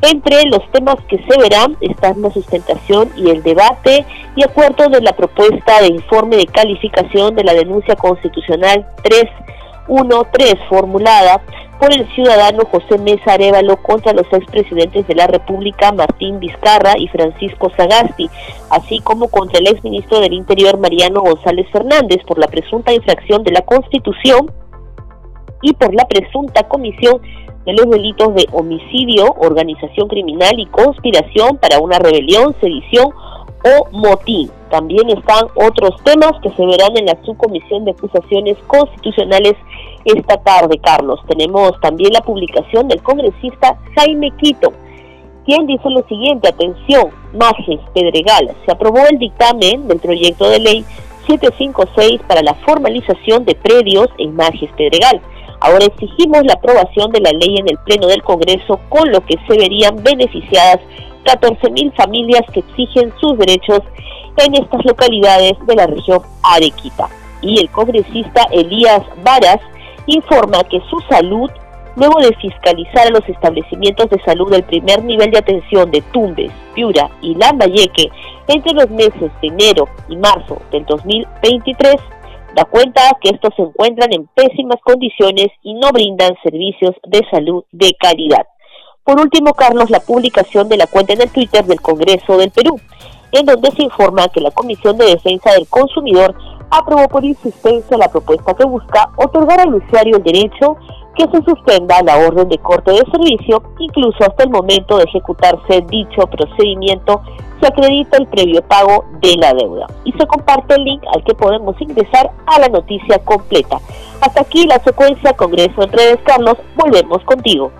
Entre 0.01 0.45
los 0.45 0.61
temas 0.71 0.97
que 1.09 1.19
se 1.19 1.39
verán 1.39 1.77
están 1.81 2.23
la 2.23 2.31
sustentación 2.31 3.11
y 3.17 3.31
el 3.31 3.43
debate 3.43 4.07
y 4.37 4.45
acuerdo 4.45 4.89
de 4.89 5.01
la 5.01 5.13
propuesta 5.13 5.81
de 5.81 5.89
informe 5.89 6.37
de 6.37 6.47
calificación 6.47 7.35
de 7.35 7.43
la 7.43 7.55
denuncia 7.55 7.97
constitucional 7.97 8.87
313 9.03 10.59
formulada 10.69 11.41
por 11.81 11.93
el 11.93 12.07
ciudadano 12.15 12.65
José 12.71 12.99
Mesa 12.99 13.33
Arevalo 13.33 13.77
contra 13.79 14.13
los 14.13 14.27
expresidentes 14.33 15.07
de 15.07 15.15
la 15.15 15.27
República 15.27 15.93
Martín 15.93 16.39
Vizcarra 16.41 16.95
y 16.99 17.09
Francisco 17.09 17.71
Sagasti, 17.77 18.29
así 18.71 19.01
como 19.01 19.29
contra 19.29 19.59
el 19.59 19.69
exministro 19.69 20.21
del 20.21 20.33
Interior 20.33 20.79
Mariano 20.79 21.23
González 21.23 21.67
Fernández 21.73 22.19
por 22.27 22.39
la 22.39 22.49
presunta 22.49 22.93
infracción 22.93 23.43
de 23.45 23.53
la 23.53 23.63
Constitución 23.63 24.51
y 25.63 25.73
por 25.73 25.95
la 25.95 26.07
presunta 26.07 26.69
comisión 26.69 27.21
de 27.68 27.74
los 27.74 27.90
delitos 27.90 28.35
de 28.35 28.46
homicidio, 28.52 29.35
organización 29.38 30.09
criminal 30.09 30.59
y 30.59 30.64
conspiración 30.66 31.59
para 31.59 31.78
una 31.81 31.98
rebelión, 31.98 32.57
sedición 32.62 33.11
o 33.11 33.90
motín. 33.92 34.50
También 34.70 35.11
están 35.11 35.46
otros 35.54 36.02
temas 36.02 36.33
que 36.42 36.50
se 36.50 36.64
verán 36.64 36.96
en 36.96 37.04
la 37.04 37.18
subcomisión 37.24 37.85
de 37.85 37.90
acusaciones 37.90 38.57
constitucionales 38.66 39.54
esta 40.07 40.38
tarde, 40.38 40.78
Carlos. 40.83 41.20
Tenemos 41.28 41.72
también 41.83 42.12
la 42.14 42.22
publicación 42.22 42.88
del 42.88 43.02
congresista 43.02 43.78
Jaime 43.96 44.31
Quito, 44.38 44.72
quien 45.44 45.66
dice 45.66 45.90
lo 45.90 46.02
siguiente, 46.09 46.48
atención, 46.48 47.11
Majes 47.35 47.81
Pedregal, 47.92 48.50
se 48.64 48.72
aprobó 48.72 49.00
el 49.11 49.18
dictamen 49.18 49.88
del 49.88 49.98
proyecto 49.98 50.48
de 50.48 50.59
ley 50.59 50.85
756 51.26 52.22
para 52.26 52.42
la 52.42 52.54
formalización 52.54 53.44
de 53.44 53.54
predios 53.54 54.09
en 54.16 54.35
Majes 54.35 54.70
Pedregal. 54.72 55.20
Ahora 55.61 55.87
exigimos 55.87 56.44
la 56.44 56.55
aprobación 56.55 57.11
de 57.11 57.21
la 57.21 57.33
ley 57.33 57.57
en 57.59 57.68
el 57.68 57.79
Pleno 57.79 58.07
del 58.07 58.23
Congreso, 58.23 58.79
con 58.88 59.11
lo 59.11 59.25
que 59.25 59.37
se 59.49 59.57
verían 59.57 60.03
beneficiadas 60.03 60.81
14.000 61.25 61.94
familias 61.94 62.42
que 62.53 62.61
exigen 62.61 63.12
sus 63.21 63.37
derechos 63.38 63.81
en 64.37 64.55
estas 64.55 64.85
localidades 64.85 65.55
de 65.66 65.75
la 65.75 65.87
región 65.87 66.21
Arequipa. 66.42 67.09
Y 67.42 67.61
el 67.61 67.71
congresista 67.71 68.47
Elías 68.53 69.03
Varas 69.25 69.61
informa 70.07 70.64
que 70.64 70.81
su 70.88 70.99
salud, 71.11 71.51
luego 71.97 72.21
de 72.21 72.35
fiscalizar 72.37 73.09
a 73.09 73.11
los 73.11 73.29
establecimientos 73.29 74.09
de 74.11 74.23
salud 74.23 74.51
del 74.51 74.62
primer 74.64 75.03
nivel 75.05 75.31
de 75.31 75.38
atención 75.38 75.90
de 75.90 76.03
Tumbes, 76.12 76.53
Piura 76.75 77.11
y 77.21 77.35
Lambayeque 77.35 78.11
entre 78.47 78.73
los 78.73 78.88
meses 78.90 79.31
de 79.42 79.49
enero 79.49 79.88
y 80.09 80.16
marzo 80.16 80.61
del 80.71 80.85
2023, 80.87 81.97
da 82.59 82.64
cuenta 82.64 83.03
que 83.21 83.31
estos 83.31 83.55
se 83.55 83.62
encuentran 83.62 84.12
en 84.12 84.27
pésimas 84.35 84.81
condiciones 84.83 85.47
y 85.62 85.75
no 85.75 85.90
brindan 85.92 86.35
servicios 86.42 86.97
de 87.07 87.25
salud 87.31 87.62
de 87.71 87.94
calidad. 88.01 88.47
Por 89.05 89.21
último, 89.21 89.55
Carlos, 89.55 89.90
la 89.90 90.01
publicación 90.01 90.68
de 90.68 90.77
la 90.77 90.88
cuenta 90.88 91.12
en 91.12 91.21
el 91.21 91.31
Twitter 91.31 91.64
del 91.64 91.81
Congreso 91.81 92.37
del 92.37 92.51
Perú, 92.51 92.81
en 93.31 93.47
donde 93.47 93.71
se 93.71 93.85
informa 93.85 94.29
que 94.29 94.40
la 94.40 94.51
Comisión 94.51 94.99
de 94.99 95.07
Defensa 95.07 95.53
del 95.53 95.68
Consumidor 95.68 96.35
aprobó 96.71 97.09
por 97.09 97.25
insistencia 97.25 97.97
la 97.97 98.11
propuesta 98.11 98.55
que 98.55 98.66
busca 98.66 99.09
otorgar 99.16 99.61
al 99.61 99.75
usuario 99.75 100.16
el 100.16 100.25
derecho 100.25 100.77
que 101.14 101.27
se 101.31 101.42
suspenda 101.44 102.03
la 102.03 102.18
orden 102.18 102.49
de 102.49 102.59
corte 102.59 102.90
de 102.90 103.05
servicio, 103.11 103.62
incluso 103.79 104.18
hasta 104.21 104.42
el 104.42 104.51
momento 104.51 104.99
de 104.99 105.05
ejecutarse 105.05 105.81
dicho 105.88 106.27
procedimiento 106.27 107.23
se 107.61 107.66
acredita 107.66 108.16
el 108.18 108.27
previo 108.27 108.62
pago 108.62 109.05
de 109.21 109.37
la 109.37 109.53
deuda. 109.55 109.87
Y 110.05 110.12
se 110.12 110.27
comparte 110.27 110.75
el 110.75 110.85
link 110.85 111.03
al 111.14 111.23
que 111.25 111.35
podemos 111.35 111.75
ingresar 111.81 112.31
a 112.47 112.59
la 112.61 112.68
noticia 112.68 113.18
completa. 113.21 113.79
Hasta 114.21 114.40
aquí 114.40 114.66
la 114.66 114.79
secuencia 114.83 115.33
Congreso 115.33 115.83
en 115.83 115.92
redes, 115.92 116.18
Carlos. 116.25 116.57
Volvemos 116.77 117.23
contigo. 117.25 117.73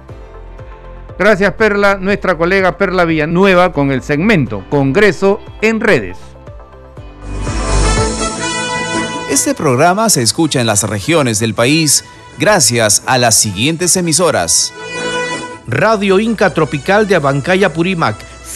Gracias 1.19 1.53
Perla, 1.55 1.97
nuestra 1.97 2.39
colega 2.39 2.79
Perla 2.79 3.05
Villanueva 3.05 3.73
con 3.73 3.91
el 3.91 4.03
segmento 4.03 4.63
Congreso 4.71 5.41
en 5.63 5.81
redes. 5.81 6.17
Este 9.29 9.53
programa 9.55 10.09
se 10.11 10.23
escucha 10.23 10.61
en 10.61 10.67
las 10.67 10.85
regiones 10.85 11.41
del 11.41 11.55
país 11.55 12.05
gracias 12.39 13.03
a 13.07 13.19
las 13.19 13.35
siguientes 13.35 13.97
emisoras. 13.97 14.73
Radio 15.67 16.19
Inca 16.19 16.55
Tropical 16.55 17.07
de 17.09 17.17
Abancaya 17.17 17.73
Purímac, 17.73 18.17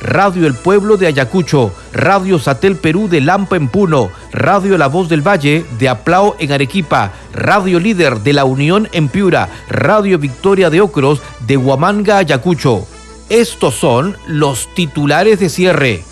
Radio 0.00 0.46
El 0.46 0.54
Pueblo 0.54 0.96
de 0.96 1.06
Ayacucho, 1.06 1.72
Radio 1.92 2.38
Satel 2.38 2.76
Perú 2.76 3.08
de 3.08 3.20
Lampa 3.20 3.56
en 3.56 3.68
Puno, 3.68 4.10
Radio 4.32 4.76
La 4.78 4.88
Voz 4.88 5.08
del 5.08 5.26
Valle 5.26 5.64
de 5.78 5.88
Aplao 5.88 6.36
en 6.38 6.52
Arequipa, 6.52 7.12
Radio 7.32 7.80
Líder 7.80 8.20
de 8.20 8.32
La 8.32 8.44
Unión 8.44 8.88
en 8.92 9.08
Piura, 9.08 9.48
Radio 9.68 10.18
Victoria 10.18 10.70
de 10.70 10.80
Ocros 10.80 11.22
de 11.46 11.56
Huamanga, 11.56 12.18
Ayacucho. 12.18 12.86
Estos 13.28 13.74
son 13.74 14.16
los 14.28 14.72
titulares 14.74 15.40
de 15.40 15.48
cierre. 15.48 16.04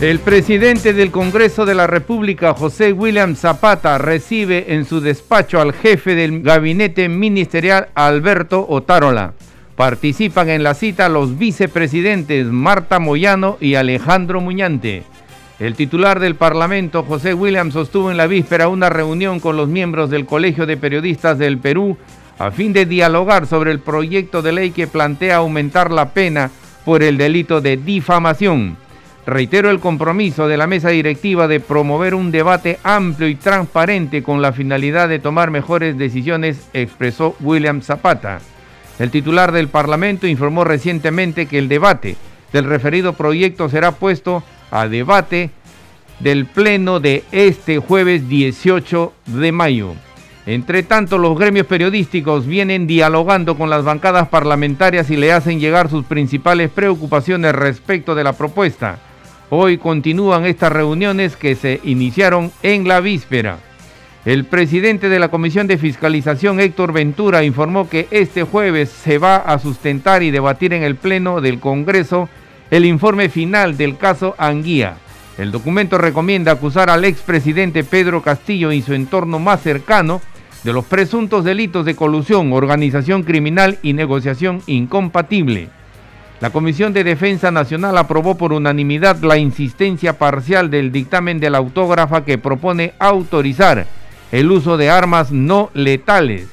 El 0.00 0.20
presidente 0.20 0.92
del 0.92 1.10
Congreso 1.10 1.64
de 1.64 1.74
la 1.74 1.86
República, 1.86 2.52
José 2.52 2.92
William 2.92 3.34
Zapata, 3.34 3.96
recibe 3.96 4.74
en 4.74 4.84
su 4.84 5.00
despacho 5.00 5.58
al 5.58 5.72
jefe 5.72 6.14
del 6.14 6.42
gabinete 6.42 7.08
ministerial, 7.08 7.88
Alberto 7.94 8.66
Otárola. 8.68 9.32
Participan 9.76 10.48
en 10.48 10.62
la 10.62 10.72
cita 10.72 11.10
los 11.10 11.36
vicepresidentes 11.36 12.46
Marta 12.46 12.98
Moyano 12.98 13.58
y 13.60 13.74
Alejandro 13.74 14.40
Muñante. 14.40 15.04
El 15.58 15.74
titular 15.74 16.18
del 16.18 16.34
Parlamento, 16.34 17.02
José 17.02 17.34
William, 17.34 17.70
sostuvo 17.70 18.10
en 18.10 18.16
la 18.16 18.26
víspera 18.26 18.68
una 18.68 18.88
reunión 18.88 19.38
con 19.38 19.58
los 19.58 19.68
miembros 19.68 20.08
del 20.08 20.24
Colegio 20.24 20.64
de 20.64 20.78
Periodistas 20.78 21.36
del 21.36 21.58
Perú 21.58 21.98
a 22.38 22.50
fin 22.50 22.72
de 22.72 22.86
dialogar 22.86 23.46
sobre 23.46 23.70
el 23.70 23.80
proyecto 23.80 24.40
de 24.40 24.52
ley 24.52 24.70
que 24.70 24.86
plantea 24.86 25.36
aumentar 25.36 25.90
la 25.90 26.08
pena 26.10 26.50
por 26.86 27.02
el 27.02 27.18
delito 27.18 27.60
de 27.60 27.76
difamación. 27.76 28.78
Reitero 29.26 29.68
el 29.68 29.80
compromiso 29.80 30.48
de 30.48 30.56
la 30.56 30.66
mesa 30.66 30.88
directiva 30.88 31.48
de 31.48 31.60
promover 31.60 32.14
un 32.14 32.30
debate 32.30 32.78
amplio 32.82 33.28
y 33.28 33.34
transparente 33.34 34.22
con 34.22 34.40
la 34.40 34.52
finalidad 34.52 35.10
de 35.10 35.18
tomar 35.18 35.50
mejores 35.50 35.98
decisiones, 35.98 36.66
expresó 36.72 37.36
William 37.40 37.82
Zapata. 37.82 38.40
El 38.98 39.10
titular 39.10 39.52
del 39.52 39.68
Parlamento 39.68 40.26
informó 40.26 40.64
recientemente 40.64 41.46
que 41.46 41.58
el 41.58 41.68
debate 41.68 42.16
del 42.52 42.64
referido 42.64 43.12
proyecto 43.12 43.68
será 43.68 43.92
puesto 43.92 44.42
a 44.70 44.88
debate 44.88 45.50
del 46.20 46.46
Pleno 46.46 47.00
de 47.00 47.24
este 47.30 47.78
jueves 47.78 48.28
18 48.28 49.12
de 49.26 49.52
mayo. 49.52 49.94
Entre 50.46 50.84
tanto, 50.84 51.18
los 51.18 51.36
gremios 51.36 51.66
periodísticos 51.66 52.46
vienen 52.46 52.86
dialogando 52.86 53.58
con 53.58 53.68
las 53.68 53.84
bancadas 53.84 54.28
parlamentarias 54.28 55.10
y 55.10 55.16
le 55.16 55.32
hacen 55.32 55.58
llegar 55.58 55.90
sus 55.90 56.04
principales 56.04 56.70
preocupaciones 56.70 57.52
respecto 57.52 58.14
de 58.14 58.24
la 58.24 58.32
propuesta. 58.32 58.98
Hoy 59.50 59.76
continúan 59.78 60.46
estas 60.46 60.72
reuniones 60.72 61.36
que 61.36 61.56
se 61.56 61.80
iniciaron 61.84 62.52
en 62.62 62.86
la 62.86 63.00
víspera. 63.00 63.58
El 64.26 64.44
presidente 64.44 65.08
de 65.08 65.20
la 65.20 65.28
Comisión 65.28 65.68
de 65.68 65.78
Fiscalización, 65.78 66.58
Héctor 66.58 66.92
Ventura, 66.92 67.44
informó 67.44 67.88
que 67.88 68.08
este 68.10 68.42
jueves 68.42 68.88
se 68.88 69.18
va 69.18 69.36
a 69.36 69.60
sustentar 69.60 70.24
y 70.24 70.32
debatir 70.32 70.72
en 70.72 70.82
el 70.82 70.96
Pleno 70.96 71.40
del 71.40 71.60
Congreso 71.60 72.28
el 72.72 72.86
informe 72.86 73.28
final 73.28 73.76
del 73.76 73.96
caso 73.96 74.34
Anguía. 74.36 74.96
El 75.38 75.52
documento 75.52 75.96
recomienda 75.96 76.50
acusar 76.50 76.90
al 76.90 77.04
expresidente 77.04 77.84
Pedro 77.84 78.20
Castillo 78.20 78.72
y 78.72 78.82
su 78.82 78.94
entorno 78.94 79.38
más 79.38 79.62
cercano 79.62 80.20
de 80.64 80.72
los 80.72 80.84
presuntos 80.86 81.44
delitos 81.44 81.86
de 81.86 81.94
colusión, 81.94 82.52
organización 82.52 83.22
criminal 83.22 83.78
y 83.80 83.92
negociación 83.92 84.60
incompatible. 84.66 85.68
La 86.40 86.50
Comisión 86.50 86.92
de 86.92 87.04
Defensa 87.04 87.52
Nacional 87.52 87.96
aprobó 87.96 88.36
por 88.36 88.52
unanimidad 88.52 89.20
la 89.22 89.38
insistencia 89.38 90.18
parcial 90.18 90.68
del 90.68 90.90
dictamen 90.90 91.38
de 91.38 91.48
la 91.48 91.58
autógrafa 91.58 92.24
que 92.24 92.38
propone 92.38 92.92
autorizar 92.98 93.86
el 94.32 94.50
uso 94.50 94.76
de 94.76 94.90
armas 94.90 95.30
no 95.32 95.70
letales. 95.74 96.48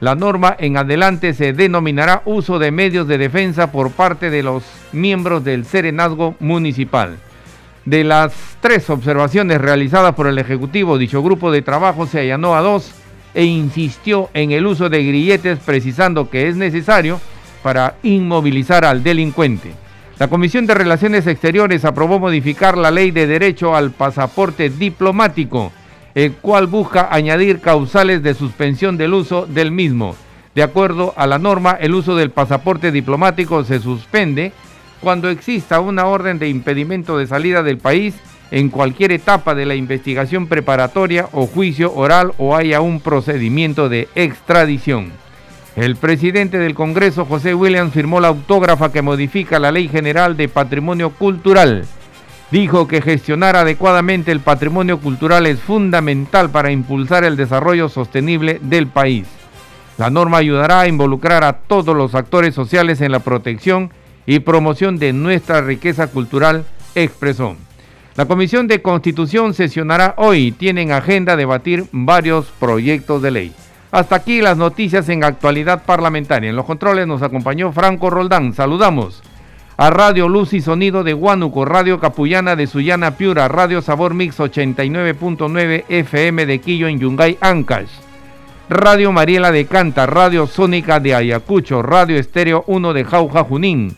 La 0.00 0.14
norma 0.14 0.54
en 0.58 0.76
adelante 0.76 1.34
se 1.34 1.52
denominará 1.52 2.22
uso 2.24 2.60
de 2.60 2.70
medios 2.70 3.08
de 3.08 3.18
defensa 3.18 3.72
por 3.72 3.90
parte 3.90 4.30
de 4.30 4.44
los 4.44 4.62
miembros 4.92 5.42
del 5.42 5.64
Serenazgo 5.64 6.36
Municipal. 6.38 7.16
De 7.84 8.04
las 8.04 8.32
tres 8.60 8.88
observaciones 8.90 9.60
realizadas 9.60 10.14
por 10.14 10.28
el 10.28 10.38
Ejecutivo, 10.38 10.98
dicho 10.98 11.22
grupo 11.22 11.50
de 11.50 11.62
trabajo 11.62 12.06
se 12.06 12.20
allanó 12.20 12.54
a 12.54 12.60
dos 12.60 12.92
e 13.34 13.44
insistió 13.44 14.30
en 14.34 14.52
el 14.52 14.66
uso 14.66 14.88
de 14.88 15.04
grilletes 15.04 15.58
precisando 15.58 16.30
que 16.30 16.48
es 16.48 16.56
necesario 16.56 17.20
para 17.62 17.96
inmovilizar 18.04 18.84
al 18.84 19.02
delincuente. 19.02 19.72
La 20.18 20.28
Comisión 20.28 20.66
de 20.66 20.74
Relaciones 20.74 21.26
Exteriores 21.26 21.84
aprobó 21.84 22.18
modificar 22.18 22.76
la 22.78 22.90
ley 22.90 23.10
de 23.10 23.26
derecho 23.26 23.74
al 23.74 23.90
pasaporte 23.90 24.70
diplomático 24.70 25.72
el 26.18 26.32
cual 26.32 26.66
busca 26.66 27.06
añadir 27.12 27.60
causales 27.60 28.24
de 28.24 28.34
suspensión 28.34 28.96
del 28.96 29.14
uso 29.14 29.46
del 29.46 29.70
mismo. 29.70 30.16
De 30.52 30.64
acuerdo 30.64 31.14
a 31.16 31.28
la 31.28 31.38
norma, 31.38 31.78
el 31.80 31.94
uso 31.94 32.16
del 32.16 32.32
pasaporte 32.32 32.90
diplomático 32.90 33.62
se 33.62 33.78
suspende 33.78 34.50
cuando 35.00 35.30
exista 35.30 35.78
una 35.78 36.06
orden 36.06 36.40
de 36.40 36.48
impedimento 36.48 37.16
de 37.16 37.28
salida 37.28 37.62
del 37.62 37.78
país 37.78 38.16
en 38.50 38.68
cualquier 38.68 39.12
etapa 39.12 39.54
de 39.54 39.64
la 39.64 39.76
investigación 39.76 40.48
preparatoria 40.48 41.28
o 41.30 41.46
juicio 41.46 41.94
oral 41.94 42.32
o 42.38 42.56
haya 42.56 42.80
un 42.80 42.98
procedimiento 42.98 43.88
de 43.88 44.08
extradición. 44.16 45.12
El 45.76 45.94
presidente 45.94 46.58
del 46.58 46.74
Congreso, 46.74 47.26
José 47.26 47.54
Williams, 47.54 47.94
firmó 47.94 48.18
la 48.18 48.26
autógrafa 48.26 48.90
que 48.90 49.02
modifica 49.02 49.60
la 49.60 49.70
Ley 49.70 49.86
General 49.86 50.36
de 50.36 50.48
Patrimonio 50.48 51.10
Cultural 51.10 51.84
dijo 52.50 52.88
que 52.88 53.02
gestionar 53.02 53.56
adecuadamente 53.56 54.32
el 54.32 54.40
patrimonio 54.40 55.00
cultural 55.00 55.46
es 55.46 55.60
fundamental 55.60 56.50
para 56.50 56.70
impulsar 56.70 57.24
el 57.24 57.36
desarrollo 57.36 57.88
sostenible 57.88 58.58
del 58.62 58.86
país. 58.86 59.26
La 59.98 60.10
norma 60.10 60.38
ayudará 60.38 60.80
a 60.80 60.88
involucrar 60.88 61.44
a 61.44 61.54
todos 61.54 61.96
los 61.96 62.14
actores 62.14 62.54
sociales 62.54 63.00
en 63.00 63.12
la 63.12 63.18
protección 63.18 63.90
y 64.26 64.40
promoción 64.40 64.98
de 64.98 65.12
nuestra 65.12 65.60
riqueza 65.60 66.06
cultural, 66.06 66.64
expresó. 66.94 67.56
La 68.14 68.26
Comisión 68.26 68.66
de 68.66 68.82
Constitución 68.82 69.54
sesionará 69.54 70.14
hoy. 70.16 70.52
Tienen 70.52 70.92
agenda 70.92 71.36
debatir 71.36 71.86
varios 71.92 72.46
proyectos 72.58 73.22
de 73.22 73.30
ley. 73.30 73.52
Hasta 73.90 74.16
aquí 74.16 74.42
las 74.42 74.56
noticias 74.56 75.08
en 75.08 75.24
actualidad 75.24 75.84
parlamentaria. 75.84 76.50
En 76.50 76.56
los 76.56 76.66
controles 76.66 77.06
nos 77.06 77.22
acompañó 77.22 77.72
Franco 77.72 78.10
Roldán. 78.10 78.52
Saludamos 78.54 79.22
a 79.78 79.90
Radio 79.90 80.28
Luz 80.28 80.54
y 80.54 80.60
Sonido 80.60 81.04
de 81.04 81.14
Huánuco, 81.14 81.64
Radio 81.64 82.00
Capullana 82.00 82.56
de 82.56 82.66
Sullana 82.66 83.12
Piura, 83.12 83.46
Radio 83.46 83.80
Sabor 83.80 84.12
Mix 84.12 84.40
89.9 84.40 85.84
FM 85.88 86.46
de 86.46 86.58
Quillo 86.60 86.88
en 86.88 86.98
Yungay, 86.98 87.38
Ancash. 87.40 87.88
Radio 88.68 89.12
Mariela 89.12 89.52
de 89.52 89.66
Canta, 89.66 90.04
Radio 90.06 90.48
Sónica 90.48 90.98
de 90.98 91.14
Ayacucho, 91.14 91.80
Radio 91.80 92.18
Estéreo 92.18 92.64
1 92.66 92.92
de 92.92 93.04
Jauja 93.04 93.44
Junín, 93.44 93.96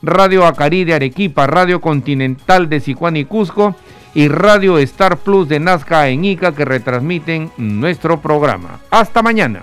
Radio 0.00 0.46
Acari 0.46 0.84
de 0.84 0.94
Arequipa, 0.94 1.46
Radio 1.46 1.82
Continental 1.82 2.70
de 2.70 2.80
Sicuán 2.80 3.18
y 3.18 3.26
Cusco 3.26 3.76
y 4.14 4.28
Radio 4.28 4.78
Star 4.78 5.18
Plus 5.18 5.46
de 5.46 5.60
Nazca 5.60 6.08
en 6.08 6.24
Ica 6.24 6.52
que 6.52 6.64
retransmiten 6.64 7.50
nuestro 7.58 8.18
programa. 8.22 8.80
Hasta 8.90 9.20
mañana. 9.20 9.62